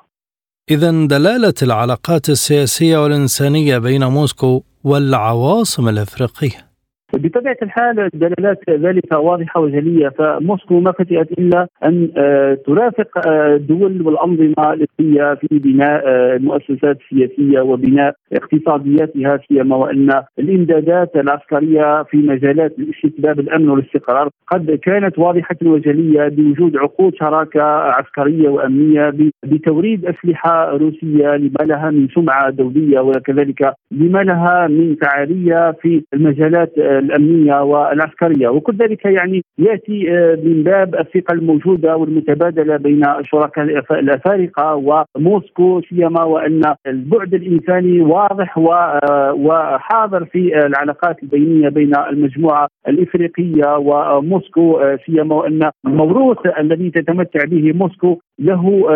اذا 0.70 0.90
دلالة 0.90 1.54
العلاقات 1.62 2.28
السياسية 2.28 3.02
والإنسانية 3.02 3.78
بين 3.78 4.04
موسكو 4.04 4.62
والعواصم 4.84 5.88
الإفريقية 5.88 6.69
بطبيعة 7.14 7.56
الحال 7.62 8.10
دلالات 8.14 8.70
ذلك 8.70 9.12
واضحة 9.12 9.60
وجلية 9.60 10.08
فموسكو 10.08 10.80
ما 10.80 10.92
فتئت 10.92 11.32
إلا 11.32 11.66
أن 11.84 12.10
آه، 12.16 12.58
ترافق 12.66 13.26
آه، 13.26 13.54
الدول 13.54 14.02
والأنظمة 14.02 14.72
الاقليميه 14.72 15.34
في 15.34 15.58
بناء 15.58 16.02
آه، 16.06 16.36
المؤسسات 16.36 16.98
السياسيه 17.00 17.60
وبناء 17.60 18.14
اقتصادياتها 18.32 19.40
سيما 19.48 19.76
وأن 19.76 20.22
الإمدادات 20.38 21.16
العسكرية 21.16 22.02
في 22.02 22.16
مجالات 22.16 22.78
الاستتباب 22.78 23.40
الأمن 23.40 23.68
والاستقرار 23.68 24.28
قد 24.46 24.70
كانت 24.70 25.18
واضحة 25.18 25.56
وجلية 25.62 26.28
بوجود 26.28 26.76
عقود 26.76 27.14
شراكة 27.14 27.62
عسكرية 27.62 28.48
وأمنية 28.48 29.14
بتوريد 29.42 30.04
أسلحة 30.06 30.70
روسية 30.76 31.36
لما 31.36 31.64
لها 31.64 31.90
من 31.90 32.08
سمعة 32.08 32.50
دولية 32.50 33.00
وكذلك 33.00 33.72
لما 33.90 34.22
لها 34.22 34.66
من 34.66 34.96
فعالية 34.96 35.76
في 35.82 36.02
المجالات 36.14 36.72
الأمنية 37.00 37.62
والعسكرية. 37.62 38.48
وكل 38.48 38.76
ذلك 38.76 39.04
يعني 39.04 39.42
يأتي 39.58 40.12
آه، 40.12 40.38
من 40.44 40.62
باب 40.62 40.94
الثقة 40.94 41.32
الموجودة 41.32 41.96
والمتبادلة 41.96 42.76
بين 42.76 43.04
الشركاء 43.08 43.64
الأفارقة 43.90 44.74
وموسكو 44.74 45.80
سيما 45.88 46.22
وأن 46.22 46.62
البعد 46.86 47.34
الإنساني 47.34 48.00
واضح 48.00 48.58
آه، 48.58 49.32
وحاضر 49.32 50.24
في 50.24 50.66
العلاقات 50.66 51.22
البينية 51.22 51.68
بين 51.68 51.92
المجموعة 51.96 52.68
الإفريقية 52.88 53.76
وموسكو 53.76 54.78
آه، 54.78 54.98
سيما 55.06 55.34
وأن 55.34 55.70
الموروث 55.86 56.38
الذي 56.58 56.90
تتمتع 56.90 57.44
به 57.44 57.72
موسكو 57.72 58.18
له 58.40 58.86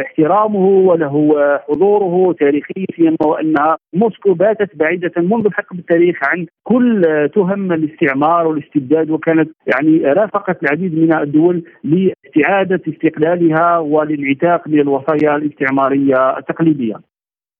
احترامه 0.00 0.66
وله 0.66 1.14
حضوره 1.68 2.32
تاريخيا 2.32 2.86
سيما 2.96 3.16
وأنها 3.24 3.76
موسكو 3.92 4.34
باتت 4.34 4.76
بعيدة 4.76 5.12
منذ 5.16 5.50
حقب 5.52 5.78
التاريخ 5.78 6.16
عن 6.22 6.46
كل 6.64 7.02
تهم 7.34 7.72
الاستعمار 7.72 8.46
والاستبداد 8.46 9.10
وكانت 9.10 9.50
يعني 9.66 9.98
رافقت 9.98 10.62
العديد 10.62 10.98
من 10.98 11.16
الدول 11.16 11.64
لاستعادة 11.84 12.80
استقلالها 12.88 13.78
والانعتاق 13.78 14.68
من 14.68 14.80
الوصايا 14.80 15.36
الاستعمارية 15.36 16.38
التقليدية. 16.38 16.94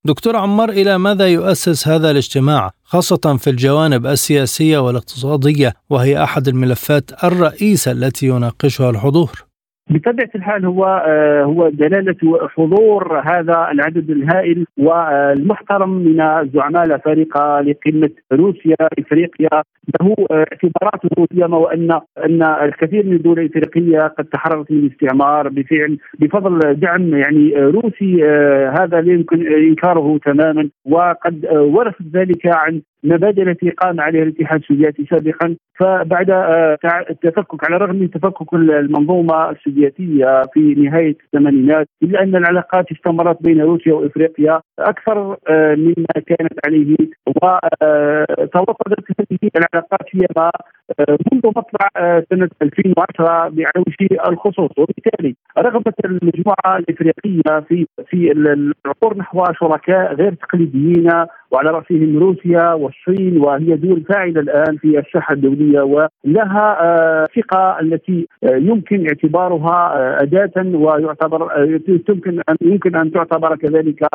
دكتور 0.05 0.35
عمار 0.35 0.69
إلى 0.69 0.97
ماذا 0.97 1.27
يؤسس 1.27 1.87
هذا 1.87 2.11
الاجتماع 2.11 2.71
خاصة 2.83 3.37
في 3.37 3.49
الجوانب 3.49 4.05
السياسية 4.05 4.77
والاقتصادية 4.77 5.73
وهي 5.89 6.23
أحد 6.23 6.47
الملفات 6.47 7.11
الرئيسة 7.23 7.91
التي 7.91 8.27
يناقشها 8.27 8.89
الحضور؟ 8.89 9.46
بطبيعة 9.89 10.29
الحال 10.35 10.65
هو 10.65 10.85
آه، 11.07 11.43
هو 11.43 11.69
دلالة 11.69 12.47
حضور 12.55 13.19
هذا 13.19 13.67
العدد 13.71 14.09
الهائل 14.09 14.65
والمحترم 14.77 15.89
من 15.89 16.21
الزعماء 16.21 16.83
الافارقه 16.83 17.61
لقمة 17.61 18.09
روسيا 18.33 18.75
إفريقيا. 18.99 19.63
له 20.01 20.15
آه، 20.31 20.45
اعتباراته 20.51 21.27
سيما 21.33 21.57
وان 21.57 21.91
أن 22.25 22.43
الكثير 22.43 23.05
من 23.05 23.13
الدول 23.13 23.39
الإفريقية 23.39 23.99
قد 23.99 24.25
تحررت 24.25 24.71
من 24.71 24.77
الاستعمار 24.77 25.49
بفعل 25.49 25.97
بفضل 26.19 26.73
دعم 26.73 27.15
يعني 27.15 27.55
روسي 27.55 28.25
آه، 28.25 28.69
هذا 28.79 29.01
لا 29.01 29.13
يمكن 29.13 29.47
إنكاره 29.47 30.19
تماما. 30.25 30.69
وقد 30.85 31.45
ورثت 31.51 32.01
ذلك 32.13 32.45
عن 32.45 32.81
المبادئ 33.03 33.41
التي 33.41 33.69
قام 33.69 34.01
عليها 34.01 34.23
الاتحاد 34.23 34.59
السوفيتي 34.59 35.05
سابقا. 35.05 35.55
فبعد 35.79 36.29
آه، 36.29 36.77
التفكك 37.09 37.63
على 37.63 37.75
الرغم 37.75 37.95
من 37.95 38.11
تفكك 38.11 38.53
المنظومة 38.53 39.49
السوفيتية 39.49 40.41
في 40.53 40.59
نهاية 40.59 41.17
الثمانينات 41.25 41.87
إلا 42.03 42.23
أن 42.23 42.35
العلاقات 42.35 42.91
استمرت 42.91 43.43
بين 43.43 43.61
روسيا 43.61 43.93
وإفريقيا 43.93 44.61
أكثر 44.79 45.37
آه، 45.49 45.75
مما 45.75 46.23
كانت 46.27 46.53
عليه 46.65 46.95
وتوطدت 47.27 49.05
هذه 49.19 49.49
العلاقات 49.55 50.09
فيما 50.11 50.51
آه، 50.99 51.17
منذ 51.31 51.47
مطلع 51.47 51.89
سنة 52.29 52.49
2010 52.61 53.29
على 53.29 53.51
وجه 53.87 54.29
الخصوص. 54.29 54.69
وبالتالي 54.77 55.35
رغبة 55.57 55.93
المجموعة 56.05 56.77
الإفريقية 56.77 57.59
في 57.67 57.85
في 58.09 58.31
العبور 58.31 59.17
نحو 59.17 59.43
شركاء 59.59 60.13
غير 60.13 60.33
تقليديين 60.33 61.11
وعلى 61.51 61.69
رأسهم 61.71 62.17
روسيا 62.17 62.73
والصين 62.87 63.37
وهي 63.37 63.75
دول 63.75 64.03
فاعلة 64.09 64.41
الآن 64.41 64.77
في 64.77 64.99
الساحة 64.99 65.33
الدولية 65.33 65.81
ولها 65.81 66.77
آه، 66.81 67.27
ثقة 67.35 67.79
التي 67.79 68.27
آه، 68.43 68.55
يمكن 68.55 69.07
اعتبارها 69.07 69.93
آه، 69.95 70.23
أداة 70.23 70.77
ويعتبر 70.77 71.67
يمكن 72.09 72.41
أن 72.49 72.55
يمكن 72.61 72.95
أن 72.95 73.11
تعتبر 73.11 73.55
كذلك 73.55 74.07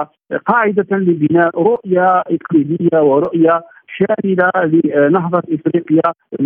قاعدة 0.47 0.97
لبناء 0.97 1.61
رؤية 1.63 2.21
إقليمية 2.21 3.03
ورؤية 3.03 3.63
شاملة 3.97 4.51
لنهضة 4.65 5.43
إفريقيا. 5.53 6.03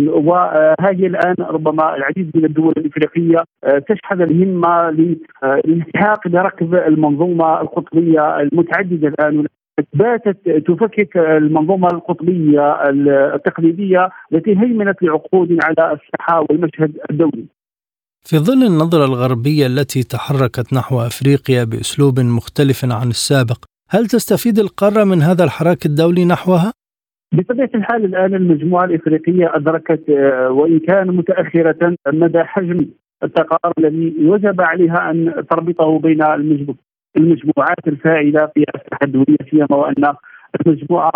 وهذه 0.07 1.07
الآن 1.07 1.35
ربما 1.39 1.95
العديد 1.95 2.31
من 2.35 2.45
الدول 2.45 2.73
الإفريقية 2.77 3.43
تشحذ 3.87 4.21
الهمة 4.21 4.91
للالتحاق 4.91 6.27
بركب 6.27 6.75
المنظومة 6.75 7.61
القطبية 7.61 8.39
المتعددة 8.39 9.07
الآن 9.07 9.47
باتت 9.93 10.49
تفكك 10.67 11.17
المنظومة 11.17 11.87
القطبية 11.87 12.89
التقليدية 13.35 14.09
التي 14.33 14.51
هيمنت 14.51 15.03
لعقود 15.03 15.57
على 15.63 15.93
الساحة 15.93 16.45
والمشهد 16.49 16.97
الدولي. 17.09 17.45
في 18.21 18.37
ظل 18.37 18.63
النظرة 18.63 19.05
الغربية 19.05 19.67
التي 19.67 20.03
تحركت 20.03 20.73
نحو 20.73 20.99
أفريقيا 20.99 21.63
بأسلوب 21.63 22.19
مختلف 22.19 22.85
عن 22.85 23.07
السابق، 23.07 23.65
هل 23.89 24.05
تستفيد 24.05 24.59
القارة 24.59 25.03
من 25.03 25.21
هذا 25.21 25.43
الحراك 25.43 25.85
الدولي 25.85 26.25
نحوها؟ 26.25 26.73
بطبيعة 27.31 27.69
الحال 27.75 28.05
الآن 28.05 28.35
المجموعة 28.35 28.85
الإفريقية 28.85 29.55
أدركت 29.55 30.09
آه، 30.09 30.51
وإن 30.51 30.79
كان 30.79 31.07
متأخرة 31.07 31.95
مدى 32.07 32.43
حجم 32.43 32.85
التقارب 33.23 33.73
الذي 33.79 34.15
وجب 34.25 34.61
عليها 34.61 35.11
أن 35.11 35.43
تربطه 35.49 35.99
بين 35.99 36.21
المجموعات 37.17 37.87
الفاعله 37.87 38.45
في 38.45 38.65
الساحه 38.75 38.99
الدوليه 39.03 39.37
سيما 39.51 39.75
وأن 39.75 40.15
المجموعه 40.65 41.11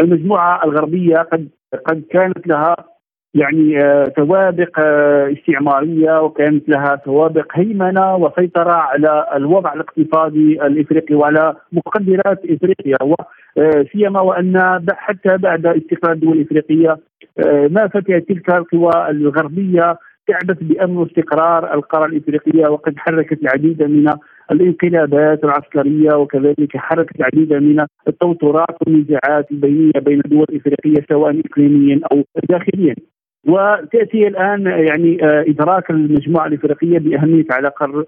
المجموعة 0.00 0.64
الغربية 0.64 1.16
قد 1.16 1.48
قد 1.86 2.02
كانت 2.10 2.46
لها 2.46 2.76
يعني 3.34 3.84
آه، 3.84 4.12
سوابق 4.16 4.80
آه، 4.80 5.32
استعمارية 5.32 6.20
وكانت 6.22 6.68
لها 6.68 7.00
سوابق 7.04 7.46
هيمنة 7.52 8.16
وسيطرة 8.16 8.72
على 8.72 9.26
الوضع 9.34 9.72
الاقتصادي 9.72 10.66
الإفريقي 10.66 11.14
وعلى 11.14 11.54
مقدرات 11.72 12.40
إفريقيا. 12.44 12.96
سيما 13.92 14.20
وأن 14.20 14.80
حتى 14.90 15.36
بعد 15.36 15.66
استقلال 15.66 16.12
الدول 16.14 16.36
الإفريقية 16.36 16.98
آه، 17.38 17.68
ما 17.70 17.88
فتحت 17.88 18.22
تلك 18.28 18.54
القوى 18.54 19.10
الغربية 19.10 19.98
تعبث 20.26 20.58
بأمن 20.60 20.96
واستقرار 20.96 21.74
القاره 21.74 22.06
الإفريقية 22.06 22.68
وقد 22.68 22.94
حركت 22.96 23.42
العديد 23.42 23.82
من 23.82 24.12
الانقلابات 24.52 25.44
العسكرية 25.44 26.16
وكذلك 26.16 26.76
حركت 26.76 27.16
العديد 27.16 27.52
من 27.52 27.86
التوترات 28.08 28.76
والنزاعات 28.86 29.50
البينية 29.50 30.00
بين 30.00 30.20
الدول 30.24 30.46
الإفريقية 30.48 31.06
سواء 31.08 31.40
اقليميا 31.40 32.00
أو 32.12 32.24
داخليا. 32.48 32.94
وتأتي 33.46 34.28
الآن 34.28 34.66
يعني 34.66 35.24
آه، 35.24 35.44
إدراك 35.48 35.90
المجموعة 35.90 36.46
الإفريقية 36.46 36.98
بأهمية 36.98 37.44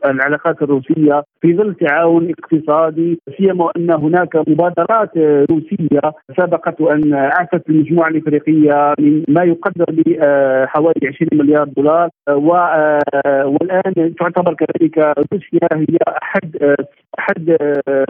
العلاقات 0.06 0.62
الروسية 0.62 1.22
في 1.40 1.56
ظل 1.56 1.74
تعاون 1.74 2.30
اقتصادي 2.30 3.20
سيما 3.38 3.70
أن 3.76 3.90
هناك 3.90 4.36
مبادرات 4.36 5.10
روسية 5.50 6.00
سبقت 6.36 6.80
وان 6.80 7.14
اعطت 7.14 7.68
المجموعة 7.68 8.08
الإفريقية 8.08 8.94
من 8.98 9.24
ما 9.28 9.42
يقدر 9.42 9.84
بحوالي 9.88 11.00
20 11.08 11.28
مليار 11.32 11.68
دولار 11.76 12.08
آه، 12.28 13.46
والآن 13.46 14.14
تعتبر 14.20 14.54
كذلك 14.54 14.98
روسيا 15.32 15.68
هي 15.72 15.98
أحد 16.22 16.76
أحد 17.18 17.56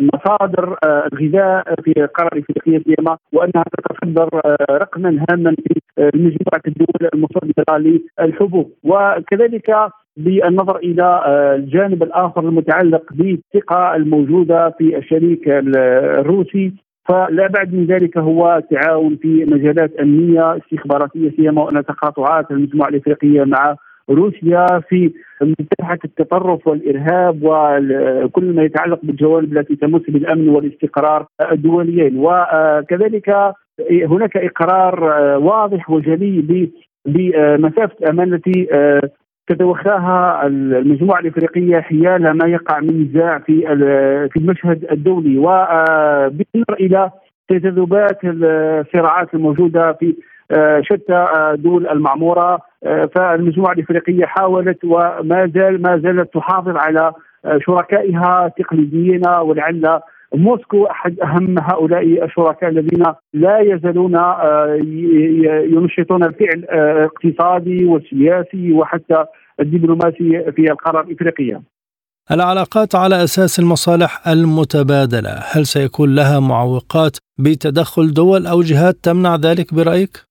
مصادر 0.01 0.77
الغذاء 0.85 1.75
في 1.85 1.92
القاره 1.97 2.31
الافريقيه 2.33 2.95
سيما 2.95 3.16
وأنها 3.33 3.64
تتصدر 3.79 4.29
رقما 4.71 5.25
هاما 5.31 5.55
في 5.69 5.81
مجموعه 6.14 6.62
الدول 6.66 7.09
المصدره 7.14 8.01
للحبوب. 8.19 8.73
وكذلك 8.85 9.71
بالنظر 10.16 10.77
إلى 10.77 11.23
الجانب 11.57 12.03
الآخر 12.03 12.40
المتعلق 12.40 13.12
بالثقة 13.12 13.97
الموجودة 13.97 14.71
في 14.79 14.97
الشريك 14.99 15.49
الروسي 15.49 16.73
فلا 17.09 17.47
بعد 17.47 17.75
من 17.75 17.87
ذلك 17.87 18.19
هو 18.19 18.57
التعاون 18.57 19.16
في 19.16 19.45
مجالات 19.45 19.97
أمنية 19.97 20.57
استخباراتية 20.57 21.31
سيما 21.37 21.62
وأن 21.62 21.85
تقاطعات 21.85 22.51
المجموعة 22.51 22.88
الإفريقية 22.88 23.45
مع 23.45 23.77
روسيا 24.11 24.66
في 24.88 25.12
مكافحه 25.42 25.99
التطرف 26.05 26.66
والإرهاب 26.66 27.38
وكل 27.42 28.55
ما 28.55 28.62
يتعلق 28.62 29.01
بالجوانب 29.03 29.59
التي 29.59 29.77
تمس 29.77 30.03
بالأمن 30.09 30.49
والاستقرار 30.49 31.27
الدوليين. 31.53 32.16
وكذلك 32.16 33.53
هناك 33.90 34.37
إقرار 34.37 35.05
واضح 35.38 35.90
وجلي 35.90 36.71
بمسافة 37.07 37.97
الامان 38.01 38.35
التي 38.35 38.66
تتوخاها 39.49 40.47
المجموعة 40.47 41.21
الإفريقية 41.21 41.81
حيال 41.81 42.31
ما 42.31 42.49
يقع 42.49 42.81
من 42.81 43.09
نزاع 43.11 43.38
في 43.38 43.61
في 44.33 44.37
المشهد 44.37 44.87
الدولي. 44.92 45.38
وبالنظر 45.38 46.75
إلى 46.81 47.11
تذبذبات 47.49 48.19
الصراعات 48.25 49.35
الموجودة 49.35 49.92
في 49.92 50.16
شتى 50.82 51.14
آه، 51.14 51.54
دول 51.54 51.88
المعمورة 51.88 52.59
آه، 52.85 53.09
فالمجموعة 53.14 53.72
الإفريقية 53.72 54.24
حاولت 54.24 54.85
وما 54.85 55.50
زال 55.54 55.82
ما 55.82 55.98
زالت 55.98 56.35
تحافظ 56.35 56.76
على 56.76 57.12
شركائها 57.66 58.46
التقليديين 58.46 59.22
ولعل 59.28 60.00
موسكو 60.35 60.85
أحد 60.85 61.20
أهم 61.20 61.59
هؤلاء 61.59 62.24
الشركاء 62.24 62.70
الذين 62.70 63.04
لا 63.35 63.59
يزالون 63.59 64.20
ينشطون 65.74 66.24
الفعل 66.24 66.64
الاقتصادي 66.72 67.85
والسياسي 67.85 68.72
وحتى 68.72 69.24
الدبلوماسي 69.61 70.52
في 70.52 70.70
القارة 70.70 71.00
الإفريقية. 71.00 71.62
العلاقات 72.30 72.94
على 72.94 73.24
أساس 73.24 73.59
المصالح 73.59 74.28
المتبادلة، 74.28 75.30
هل 75.52 75.66
سيكون 75.66 76.14
لها 76.14 76.40
معوقات 76.40 77.16
بتدخل 77.38 78.14
دول 78.14 78.46
أو 78.46 78.61
جهات 78.61 78.94
تمنع 79.02 79.37
ذلك 79.37 79.74
برأيك؟ 79.74 80.26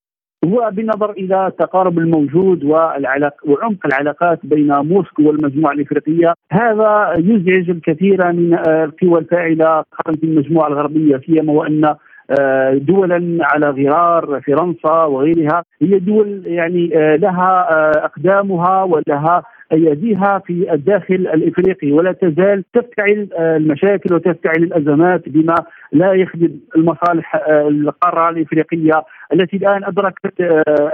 هو 0.46 0.70
بالنظر 0.74 1.12
إلى 1.12 1.48
التقارب 1.48 1.98
الموجود 1.98 2.64
والعلاق 2.64 3.34
وعمق 3.46 3.86
العلاقات 3.86 4.40
بين 4.44 4.74
موسكو 4.74 5.28
والمجموعة 5.28 5.74
الإفريقية. 5.74 6.34
هذا 6.52 7.14
يزعج 7.18 7.70
الكثير 7.70 8.32
من 8.32 8.54
القوى 8.68 9.20
الفاعلة 9.20 9.84
في 10.06 10.24
المجموعة 10.24 10.68
الغربية 10.68 11.22
سيما 11.26 11.54
وأن 11.54 11.96
آه، 12.30 12.74
دولا 12.74 13.38
على 13.42 13.70
غرار 13.70 14.42
فرنسا 14.42 15.04
وغيرها 15.04 15.64
هي 15.82 16.00
دول 16.00 16.42
يعني 16.46 16.98
آه، 16.98 17.16
لها 17.16 17.68
آه، 17.72 18.06
أقدامها 18.06 18.84
ولها 18.84 19.44
أياديها 19.72 20.42
في 20.46 20.74
الداخل 20.74 21.16
الإفريقي 21.16 21.92
ولا 21.92 22.12
تزال 22.12 22.64
تفتعل 22.74 23.30
المشاكل 23.40 24.16
وتفتعل 24.16 24.64
الأزمات 24.64 25.30
بما 25.30 25.56
لا 25.92 26.14
يخدم 26.14 26.52
المصالح 26.76 27.36
القارة 27.50 28.30
الإفريقية 28.30 29.04
التي 29.34 29.58
الآن 29.58 29.84
أدركت 29.84 30.42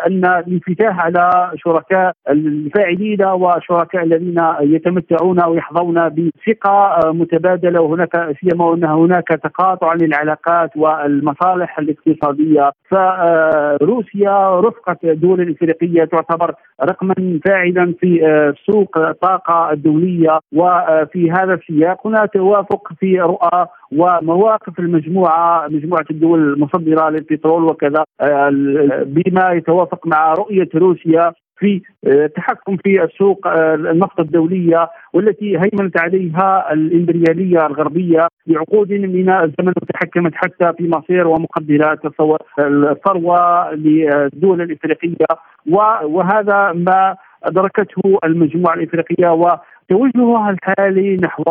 أن 0.08 0.26
الانفتاح 0.26 1.06
على 1.06 1.52
شركاء 1.56 2.14
الفاعلين 2.30 3.24
وشركاء 3.26 4.04
الذين 4.04 4.44
يتمتعون 4.62 5.44
ويحظون 5.46 6.10
بثقة 6.10 7.00
متبادلة 7.12 7.82
وهناك 7.82 8.36
سيما 8.42 8.66
وان 8.66 8.84
هناك 8.84 9.28
تقاطع 9.28 9.94
للعلاقات 9.94 10.70
والمصالح 10.76 11.80
الاقتصادية. 11.80 12.72
فروسيا 12.90 14.60
رفقه 14.60 14.98
الدول 15.04 15.42
الافريقيه 15.42 16.04
تعتبر 16.04 16.54
رقما 16.84 17.40
فاعلا 17.46 17.94
في 18.00 18.22
سوق 18.66 18.98
الطاقة 18.98 19.72
الدولية. 19.72 20.40
وفي 20.54 21.32
هذا 21.32 21.54
السياق 21.54 22.08
هناك 22.08 22.34
توافق 22.34 22.94
في 23.00 23.20
رؤى 23.20 23.68
ومواقف 23.92 24.80
المجموعة 24.82 25.68
مجموعة 25.68 26.06
الدول 26.12 26.54
المصدرة 26.54 27.10
للبترول 27.10 27.64
وكذا 27.64 28.04
بما 29.06 29.52
يتوافق 29.52 30.08
مع 30.08 30.34
رؤية 30.34 30.70
روسيا 30.76 31.34
في 31.58 31.82
التحكم 32.08 32.78
في 32.78 33.04
السوق 33.04 33.48
النفط 33.48 34.20
الدولية 34.20 34.90
والتي 35.14 35.58
هيمنت 35.58 36.00
عليها 36.00 36.74
الإمبريالية 36.74 37.66
الغربية 37.66 38.28
لعقود 38.48 38.92
من 38.92 39.30
الزمن 39.30 39.74
وتحكمت 39.82 40.36
حتى 40.36 40.74
في 40.78 40.90
مصير 40.90 41.28
ومقدرات 41.28 42.00
الثروة 42.60 43.72
للدول 43.74 44.62
الإفريقية. 44.62 45.26
وهذا 46.04 46.72
ما 46.76 47.16
أدركته 47.44 48.20
المجموعة 48.24 48.74
الإفريقية 48.74 49.30
وتوجهها 49.30 50.50
الحالي 50.50 51.18
نحو 51.18 51.44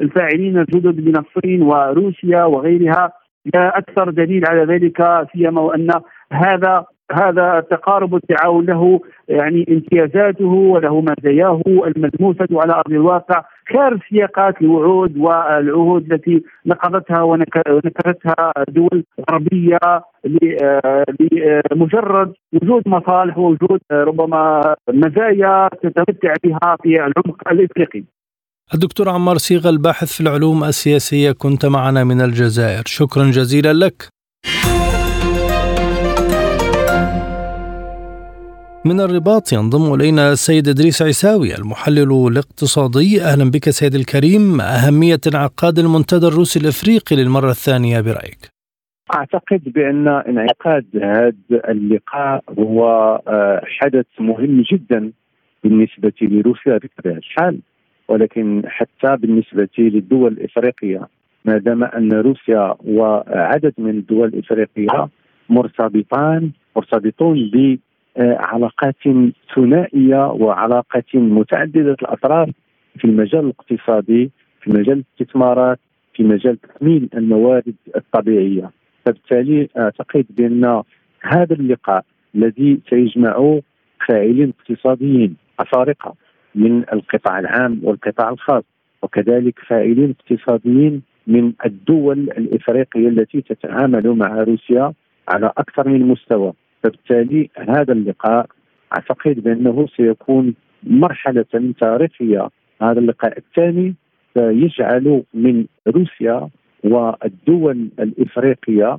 الفاعلين 0.00 0.58
الجدد 0.58 1.08
من 1.08 1.16
الصين 1.16 1.62
وروسيا 1.62 2.44
وغيرها. 2.44 3.12
لا 3.54 3.78
أكثر 3.78 4.10
دليل 4.10 4.42
على 4.48 4.64
ذلك 4.64 5.26
سيما 5.32 5.60
وأن 5.60 5.88
هذا 6.32 6.84
هذا 7.12 7.58
التقارب 7.58 8.12
والتعاون 8.12 8.64
له 8.66 9.00
يعني 9.28 9.66
امتيازاته 9.70 10.52
وله 10.52 11.00
مزاياه 11.00 11.62
الملموسة 11.66 12.48
على 12.52 12.72
أرض 12.72 12.90
الواقع. 12.90 13.42
خارج 13.72 14.00
سياقات 14.10 14.60
الوعود 14.62 15.16
والعهود 15.16 16.12
التي 16.12 16.42
نقضتها 16.66 17.22
ونكرتها 17.22 18.52
دول 18.68 19.04
غربيه 19.30 19.78
لمجرد 21.72 22.32
وجود 22.52 22.82
مصالح 22.86 23.38
ووجود 23.38 23.80
ربما 23.92 24.74
مزايا 24.90 25.68
تتمتع 25.82 26.34
بها 26.44 26.76
في 26.82 26.88
العمق 26.88 27.48
الإفريقي. 27.50 28.04
الدكتور 28.74 29.08
عمار 29.08 29.36
صيغة 29.36 29.68
الباحث 29.70 30.12
في 30.12 30.20
العلوم 30.20 30.64
السياسية 30.64 31.32
كنت 31.32 31.66
معنا 31.66 32.04
من 32.04 32.20
الجزائر، 32.20 32.82
شكرا 32.86 33.24
جزيلا 33.24 33.72
لك. 33.72 34.08
من 38.88 39.00
الرباط 39.00 39.52
ينضم 39.52 39.94
إلينا 39.94 40.32
السيد 40.32 40.68
إدريس 40.68 41.02
عيساوي 41.02 41.54
المحلل 41.58 42.28
الاقتصادي. 42.32 43.22
أهلا 43.28 43.50
بك 43.50 43.70
سيد 43.70 43.94
الكريم. 43.94 44.60
أهمية 44.60 45.20
انعقاد 45.30 45.78
المنتدى 45.78 46.26
الروسي 46.26 46.58
الافريقي 46.60 47.16
للمرة 47.16 47.50
الثانية 47.50 48.00
برأيك؟ 48.00 48.42
أعتقد 49.14 49.62
بأن 49.74 50.08
انعقاد 50.08 50.86
هذا 50.94 51.70
اللقاء 51.72 52.44
هو 52.58 52.80
آه، 53.28 53.62
حدث 53.64 54.06
مهم 54.20 54.64
جدا 54.72 55.12
بالنسبة 55.64 56.12
لروسيا 56.22 56.78
بطبيعة 56.82 57.16
الحال 57.16 57.58
ولكن 58.08 58.62
حتى 58.66 59.16
بالنسبة 59.16 59.68
للدول 59.78 60.32
الإفريقية. 60.32 61.08
ما 61.44 61.58
دام 61.58 61.84
أن 61.84 62.12
روسيا 62.12 62.74
وعدد 62.84 63.74
من 63.78 63.90
الدول 63.90 64.28
الإفريقية 64.28 65.08
مرتبطان 65.48 66.50
مرتبطون 66.76 67.36
علاقات 68.18 68.96
ثنائية 69.54 70.30
وعلاقات 70.30 71.04
متعددة 71.14 71.96
الأطراف 72.02 72.48
في 72.98 73.04
المجال 73.04 73.44
الاقتصادي 73.44 74.30
في 74.60 74.70
مجال 74.70 75.04
الاستثمارات 75.20 75.78
في 76.14 76.22
مجال 76.22 76.58
تأمين 76.60 77.08
الموارد 77.14 77.74
الطبيعية. 77.96 78.70
فبالتالي 79.04 79.68
أعتقد 79.78 80.26
بأن 80.30 80.82
هذا 81.20 81.54
اللقاء 81.54 82.04
الذي 82.34 82.80
سيجمع 82.90 83.60
فاعلين 84.08 84.52
اقتصاديين 84.60 85.36
أفارقة 85.60 86.14
من 86.54 86.84
القطاع 86.92 87.38
العام 87.38 87.80
والقطاع 87.82 88.30
الخاص 88.30 88.64
وكذلك 89.02 89.58
فاعلين 89.68 90.14
اقتصاديين 90.20 91.02
من 91.26 91.52
الدول 91.66 92.18
الإفريقية 92.18 93.08
التي 93.08 93.40
تتعامل 93.40 94.08
مع 94.08 94.42
روسيا 94.42 94.92
على 95.28 95.52
أكثر 95.58 95.88
من 95.88 96.08
مستوى. 96.08 96.52
فبالتالي 96.86 97.50
هذا 97.56 97.92
اللقاء 97.92 98.46
أعتقد 98.92 99.40
بأنه 99.40 99.86
سيكون 99.96 100.54
مرحلة 100.82 101.44
تاريخية. 101.80 102.48
هذا 102.82 102.98
اللقاء 102.98 103.38
الثاني 103.38 103.94
سيجعل 104.34 105.22
من 105.34 105.66
روسيا 105.88 106.48
والدول 106.84 107.88
الإفريقية 107.98 108.98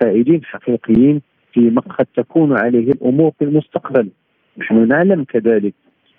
فاعلين 0.00 0.44
حقيقيين 0.44 1.22
فيما 1.52 1.80
قد 1.80 2.06
تكون 2.16 2.58
عليه 2.58 2.90
الأمور 2.92 3.32
في 3.38 3.44
المستقبل. 3.44 4.08
نحن 4.58 4.88
نعلم 4.88 5.24
كذلك 5.24 5.74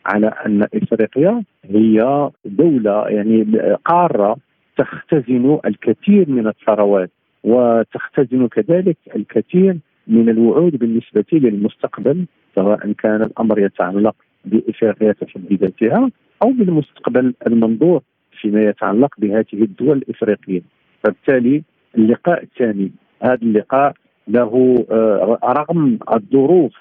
على 0.05 0.27
أن 0.27 0.67
إفريقيا 0.73 1.43
هي 1.65 2.29
دولة 2.45 3.07
يعني 3.07 3.43
قارة 3.85 4.37
تختزن 4.77 5.59
الكثير 5.65 6.29
من 6.29 6.47
الثروات 6.47 7.09
وتختزن 7.43 8.47
كذلك 8.47 8.97
الكثير 9.15 9.77
من 10.07 10.29
الوعود 10.29 10.75
بالنسبة 10.75 11.25
للمستقبل 11.31 12.25
سواء 12.55 12.91
كان 12.91 13.21
الأمر 13.21 13.59
يتعلق 13.59 14.15
بإفريقيا 14.45 15.13
في 15.13 15.25
حد 15.25 15.53
ذاتها 15.53 16.11
أو 16.43 16.51
بالمستقبل 16.51 17.33
المنظور 17.47 18.01
فيما 18.41 18.61
يتعلق 18.61 19.15
بهذه 19.17 19.45
الدول 19.53 19.97
الإفريقية 19.97 20.61
فبالتالي 21.03 21.63
اللقاء 21.97 22.43
الثاني 22.43 22.91
هذا 23.23 23.41
اللقاء 23.41 23.93
له 24.27 24.85
آه، 24.91 25.39
رغم 25.43 25.99
الظروف 26.13 26.73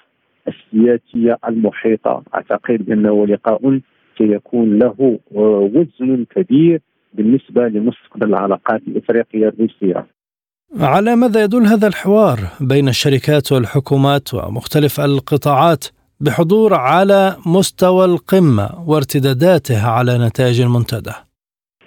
السياسية 0.47 1.37
المحيطة 1.47 2.23
أعتقد 2.35 2.85
بانه 2.85 3.27
لقاء 3.27 3.79
سيكون 4.17 4.79
له 4.79 5.19
آه، 5.35 5.69
وزن 5.73 6.25
كبير 6.35 6.81
بالنسبة 7.13 7.67
لمستقبل 7.67 8.29
العلاقات 8.29 8.81
الإفريقية 8.87 9.47
الروسية. 9.47 10.05
على 10.79 11.15
ماذا 11.15 11.43
يدل 11.43 11.65
هذا 11.65 11.87
الحوار 11.87 12.39
بين 12.61 12.87
الشركات 12.87 13.51
والحكومات 13.51 14.33
ومختلف 14.33 14.99
القطاعات 14.99 15.85
بحضور 16.19 16.73
على 16.73 17.35
مستوى 17.45 18.05
القمة 18.05 18.69
وارتداداته 18.87 19.87
على 19.87 20.17
نتائج 20.27 20.61
المنتدى؟ 20.61 21.13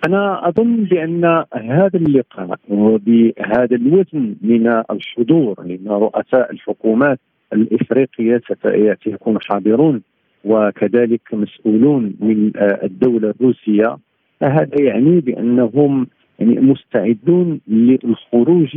أنا 0.07 0.49
أظن 0.49 0.85
بأن 0.85 1.25
هذا 1.55 1.91
اللقاء 1.95 2.59
وبهذا 2.69 3.77
الوزن 3.77 4.37
من 4.43 4.83
الحضور 4.91 5.55
من 5.59 5.89
رؤساء 5.89 6.53
الحكومات 6.53 7.21
الإفريقية 7.53 8.41
سيكونوا 9.05 9.41
حاضرون 9.41 10.03
وكذلك 10.45 11.21
مسؤولون 11.33 12.15
من 12.21 12.53
الدولة 12.83 13.31
الروسية 13.31 13.97
هذا 14.43 14.83
يعني 14.83 15.21
بأنهم 15.21 16.07
يعني 16.39 16.61
مستعدون 16.61 17.61
للخروج 17.69 18.77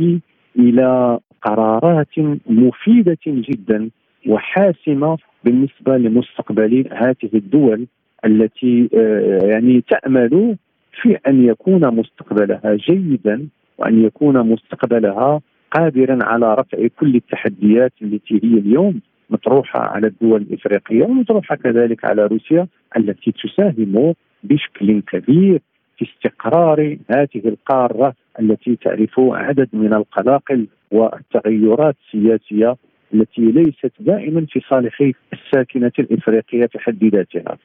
إلى 0.58 1.18
قرارات 1.42 2.18
مفيدة 2.46 3.18
جدا 3.26 3.90
وحاسمة 4.26 5.18
بالنسبة 5.44 5.96
لمستقبل 5.96 6.88
هذه 6.92 7.30
الدول 7.34 7.86
التي 8.24 8.88
آه، 8.94 9.46
يعني 9.46 9.80
تأمل 9.80 10.56
في 11.02 11.18
أن 11.28 11.44
يكون 11.44 11.94
مستقبلها 11.94 12.74
جيدا 12.74 13.48
وأن 13.78 14.04
يكون 14.04 14.46
مستقبلها 14.46 15.40
قادرا 15.70 16.18
على 16.22 16.54
رفع 16.54 16.86
كل 17.00 17.16
التحديات 17.16 17.92
التي 18.02 18.34
هي 18.34 18.58
اليوم 18.58 19.00
مطروحة 19.30 19.80
على 19.80 20.06
الدول 20.06 20.42
الإفريقية 20.42 21.02
ومطروحة 21.02 21.56
كذلك 21.56 22.04
على 22.04 22.26
روسيا 22.26 22.66
التي 22.96 23.32
تساهم 23.32 24.14
بشكل 24.44 25.00
كبير. 25.00 25.60
في 26.00 26.06
استقرار 26.14 26.96
هذه 27.10 27.42
القارة 27.44 28.14
التي 28.40 28.76
تعرف 28.76 29.14
عدد 29.18 29.68
من 29.72 29.94
القلاقل 29.94 30.66
والتغيرات 30.90 31.96
السياسية 32.06 32.76
التي 33.14 33.42
ليست 33.42 33.92
دائما 34.00 34.46
في 34.50 34.60
صالح 34.70 35.12
الساكنة 35.32 35.92
الإفريقية 35.98 36.66
في 36.66 36.78
حد 36.78 37.04
ذاتها. 37.04 37.58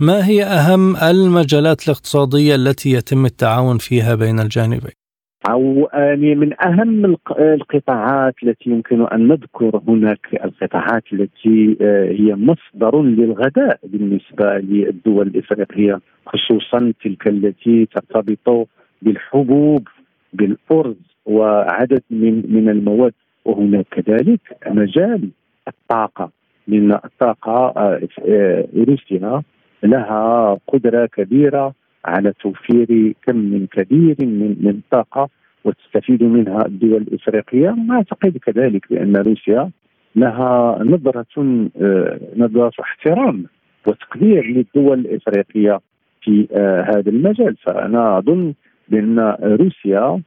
ما 0.00 0.26
هي 0.26 0.44
أهم 0.44 0.96
المجالات 0.96 1.84
الاقتصادية 1.88 2.54
التي 2.54 2.90
يتم 2.90 3.24
التعاون 3.26 3.78
فيها 3.78 4.14
بين 4.14 4.40
الجانبين؟ 4.40 5.01
أو 5.50 5.88
يعني 5.92 6.34
من 6.34 6.62
أهم 6.62 7.16
القطاعات 7.38 8.34
التي 8.42 8.70
يمكن 8.70 9.06
أن 9.06 9.28
نذكر 9.28 9.80
هناك 9.88 10.26
القطاعات 10.44 11.04
التي 11.12 11.76
آه، 11.80 12.10
هي 12.10 12.34
مصدر 12.34 13.02
للغذاء 13.02 13.78
بالنسبة 13.84 14.58
للدول 14.58 15.26
الإفريقية 15.26 16.00
خصوصا 16.26 16.92
تلك 17.04 17.26
التي 17.28 17.86
ترتبط 17.86 18.68
بالحبوب 19.02 19.88
بالأرز 20.32 20.96
وعدد 21.26 22.02
من 22.10 22.54
من 22.54 22.68
المواد. 22.68 23.12
وهناك 23.44 23.86
كذلك 23.90 24.40
مجال 24.66 25.28
الطاقة. 25.68 26.30
لأن 26.68 26.92
الطاقة 26.92 27.72
آه، 27.76 28.00
آه، 28.28 28.64
روسيا 28.76 29.42
لها 29.82 30.58
قدرة 30.68 31.06
كبيرة 31.06 31.74
على 32.04 32.32
توفير 32.40 33.14
كم 33.26 33.66
كبير 33.66 34.16
من 34.20 34.56
من 34.60 34.70
الطاقه 34.70 35.28
وتستفيد 35.64 36.22
منها 36.22 36.66
الدول 36.66 37.02
الإفريقية. 37.02 37.76
أعتقد 37.90 38.38
كذلك 38.38 38.86
بأن 38.90 39.16
روسيا 39.16 39.70
لها 40.16 40.78
نظرة 40.84 41.68
آه، 41.80 42.20
نظرة 42.36 42.72
احترام 42.80 43.44
وتقدير 43.86 44.46
للدول 44.46 44.98
الإفريقية 44.98 45.80
في 46.22 46.48
آه، 46.52 46.82
هذا 46.82 47.10
المجال. 47.10 47.56
فأنا 47.56 48.18
أظن 48.18 48.54
بأن 48.88 49.36
روسيا 49.42 50.20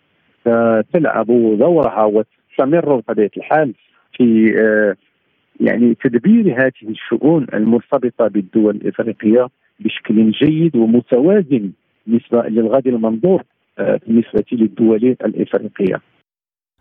تلعب 0.94 1.28
دورها 1.58 2.04
وتستمر 2.04 2.96
بطبيعة 2.96 3.32
الحال 3.38 3.74
في 4.18 4.56
آه، 4.60 4.96
يعني 5.60 5.96
تدبير 6.04 6.62
هذه 6.62 6.90
الشؤون 6.90 7.48
المرتبطة 7.54 8.28
بالدول 8.28 8.76
الإفريقية. 8.76 9.48
بشكل 9.80 10.32
جيد 10.32 10.76
ومتوازن 10.76 11.72
بالنسبة 12.08 12.42
للغد 12.42 12.88
المنظور 12.88 13.44
آه، 13.80 14.00
بالنسبة 14.08 14.44
للدول 14.52 15.16
الإفريقية. 15.26 16.02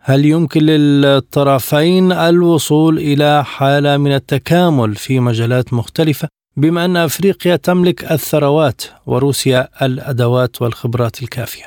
هل 0.00 0.24
يمكن 0.24 0.61
للطرفين 0.61 2.12
الوصول 2.12 2.98
إلى 2.98 3.44
حالة 3.44 3.96
من 3.96 4.12
التكامل 4.12 4.94
في 4.94 5.20
مجالات 5.20 5.74
مختلفة 5.74 6.28
بما 6.57 6.85
أن 6.85 6.96
أفريقيا 6.96 7.57
تملك 7.57 8.12
الثروات 8.12 8.83
وروسيا 9.07 9.68
الأدوات 9.83 10.62
والخبرات 10.62 11.22
الكافية؟ 11.22 11.64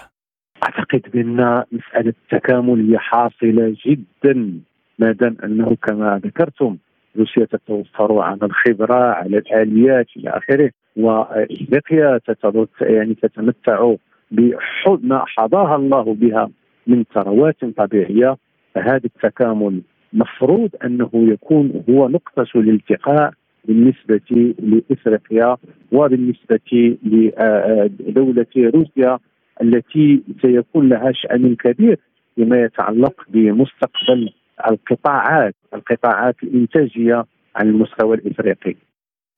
أعتقد 0.64 1.12
بأن 1.14 1.64
مسألة 1.72 2.14
التكامل 2.24 2.92
هي 2.92 2.98
حاصلة 2.98 3.76
جدا 3.86 4.60
ما 5.00 5.12
دام 5.12 5.38
أنه 5.44 5.76
كما 5.84 6.22
ذكرتم 6.26 6.78
روسيا 7.18 7.46
تتوفر 7.46 8.20
على 8.20 8.40
الخبرة 8.44 9.04
على 9.04 9.38
الآليات 9.38 10.08
إلى 10.18 10.30
آخره 10.30 10.72
وإفريقيا 10.98 12.20
يعني 12.82 13.14
تتمتع 13.14 13.96
بما 14.32 15.26
حظاها 15.26 15.76
الله 15.76 16.14
بها 16.14 16.50
من 16.88 17.04
ثروات 17.14 17.66
طبيعية. 17.78 18.38
فهذا 18.76 19.02
التكامل 19.06 19.82
مفروض 20.14 20.70
أنه 20.86 21.10
يكون 21.14 21.84
هو 21.90 22.08
نقطه 22.10 22.48
الالتقاء 22.56 23.34
بالنسبة 23.66 24.54
لإفريقيا 24.60 25.58
وبالنسبة 25.92 26.98
لدولة 28.00 28.46
روسيا 28.58 29.20
التي 29.62 30.24
سيكون 30.42 30.90
لها 30.90 31.12
شأن 31.12 31.56
كبير 31.56 32.00
فيما 32.36 32.62
يتعلق 32.62 33.22
بمستقبل 33.30 34.34
القطاعات. 34.70 35.56
القطاعات 35.74 36.36
الإنتاجية 36.44 37.26
على 37.56 37.70
المستوى 37.70 38.16
الإفريقي. 38.16 38.76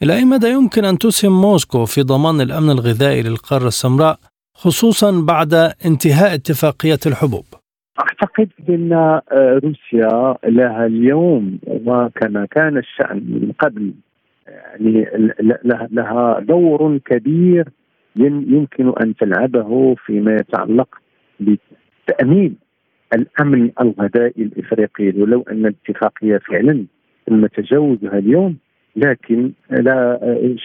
إلى 0.03 0.13
أي 0.15 0.25
مدى 0.25 0.47
يمكن 0.47 0.85
أن 0.85 0.97
تسهم 0.97 1.41
موسكو 1.41 1.85
في 1.85 2.01
ضمان 2.01 2.41
الأمن 2.41 2.69
الغذائي 2.69 3.21
للقارة 3.21 3.67
السمراء 3.67 4.19
خصوصا 4.53 5.25
بعد 5.27 5.53
انتهاء 5.85 6.33
اتفاقية 6.33 6.99
الحبوب؟ 7.05 7.45
أعتقد 7.99 8.49
بأن 8.67 8.93
آه، 8.93 9.21
روسيا 9.63 10.37
لها 10.43 10.85
اليوم 10.85 11.59
وكما 11.67 12.45
كان 12.51 12.77
الشأن 12.77 13.17
من 13.17 13.51
قبل 13.59 13.93
يعني 14.47 15.07
لها 15.91 16.39
دور 16.39 16.97
كبير 16.97 17.69
يمكن 18.15 18.93
أن 19.01 19.15
تلعبه 19.15 19.95
فيما 20.05 20.35
يتعلق 20.35 20.87
بتأمين 21.39 22.55
الأمن 23.13 23.71
الغذائي 23.81 24.43
الإفريقي 24.43 25.21
ولو 25.21 25.41
أن 25.51 25.65
الاتفاقيه 25.65 26.37
فعلا 26.37 26.85
تم 27.27 27.45
تجاوزها 27.45 28.17
اليوم 28.17 28.57
لكن 28.95 29.51
لا 29.69 30.19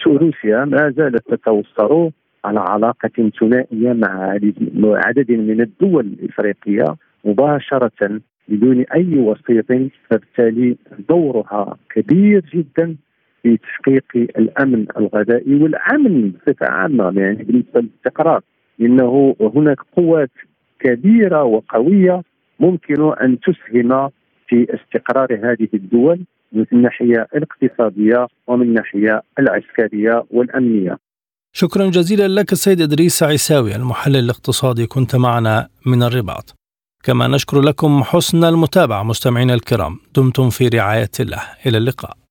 روسيا 0.07 0.65
ما 0.65 0.93
زالت 0.97 1.31
تتوصر 1.31 2.09
على 2.45 2.59
علاقة 2.59 3.31
ثنائية 3.39 3.93
مع 3.93 4.37
عدد 4.85 5.31
من 5.31 5.61
الدول 5.61 6.05
الإفريقية 6.05 6.95
مباشرة 7.25 8.21
بدون 8.47 8.85
أي 8.95 9.17
وسيط 9.19 9.65
فبالتالي 10.09 10.77
دورها 11.09 11.77
كبير 11.89 12.45
جدا 12.53 12.95
في 13.43 13.57
تحقيق 13.57 14.03
الأمن 14.15 14.85
الغذائي 14.97 15.55
والأمن 15.55 16.31
بصفة 16.31 16.65
عامة 16.67 17.21
يعني 17.21 17.43
بالنسبة 17.43 17.81
للاستقرار 17.81 18.41
لأنه 18.79 19.35
هناك 19.55 19.77
قوات 19.97 20.31
كبيرة 20.79 21.43
وقوية 21.43 22.21
ممكن 22.59 23.13
أن 23.21 23.39
تسهم 23.39 24.09
في 24.47 24.67
استقرار 24.75 25.33
هذه 25.33 25.67
الدول 25.73 26.25
من 26.51 26.65
الناحية 26.73 27.27
الاقتصادية 27.35 28.27
ومن 28.47 28.61
الناحية 28.61 29.21
العسكرية 29.39 30.25
والأمنية. 30.31 30.97
شكرا 31.53 31.85
جزيلا 31.89 32.27
لك 32.27 32.51
السيد 32.51 32.81
إدريس 32.81 33.23
عيساوي 33.23 33.75
المحلل 33.75 34.15
الاقتصادي 34.15 34.87
كنت 34.87 35.15
معنا 35.15 35.67
من 35.85 36.03
الرباط. 36.03 36.55
كما 37.03 37.27
نشكر 37.27 37.61
لكم 37.61 38.03
حسن 38.03 38.43
المتابعة 38.43 39.03
مستمعينا 39.03 39.53
الكرام 39.53 39.99
دمتم 40.15 40.49
في 40.49 40.67
رعاية 40.67 41.11
الله 41.19 41.41
إلى 41.65 41.77
اللقاء. 41.77 42.24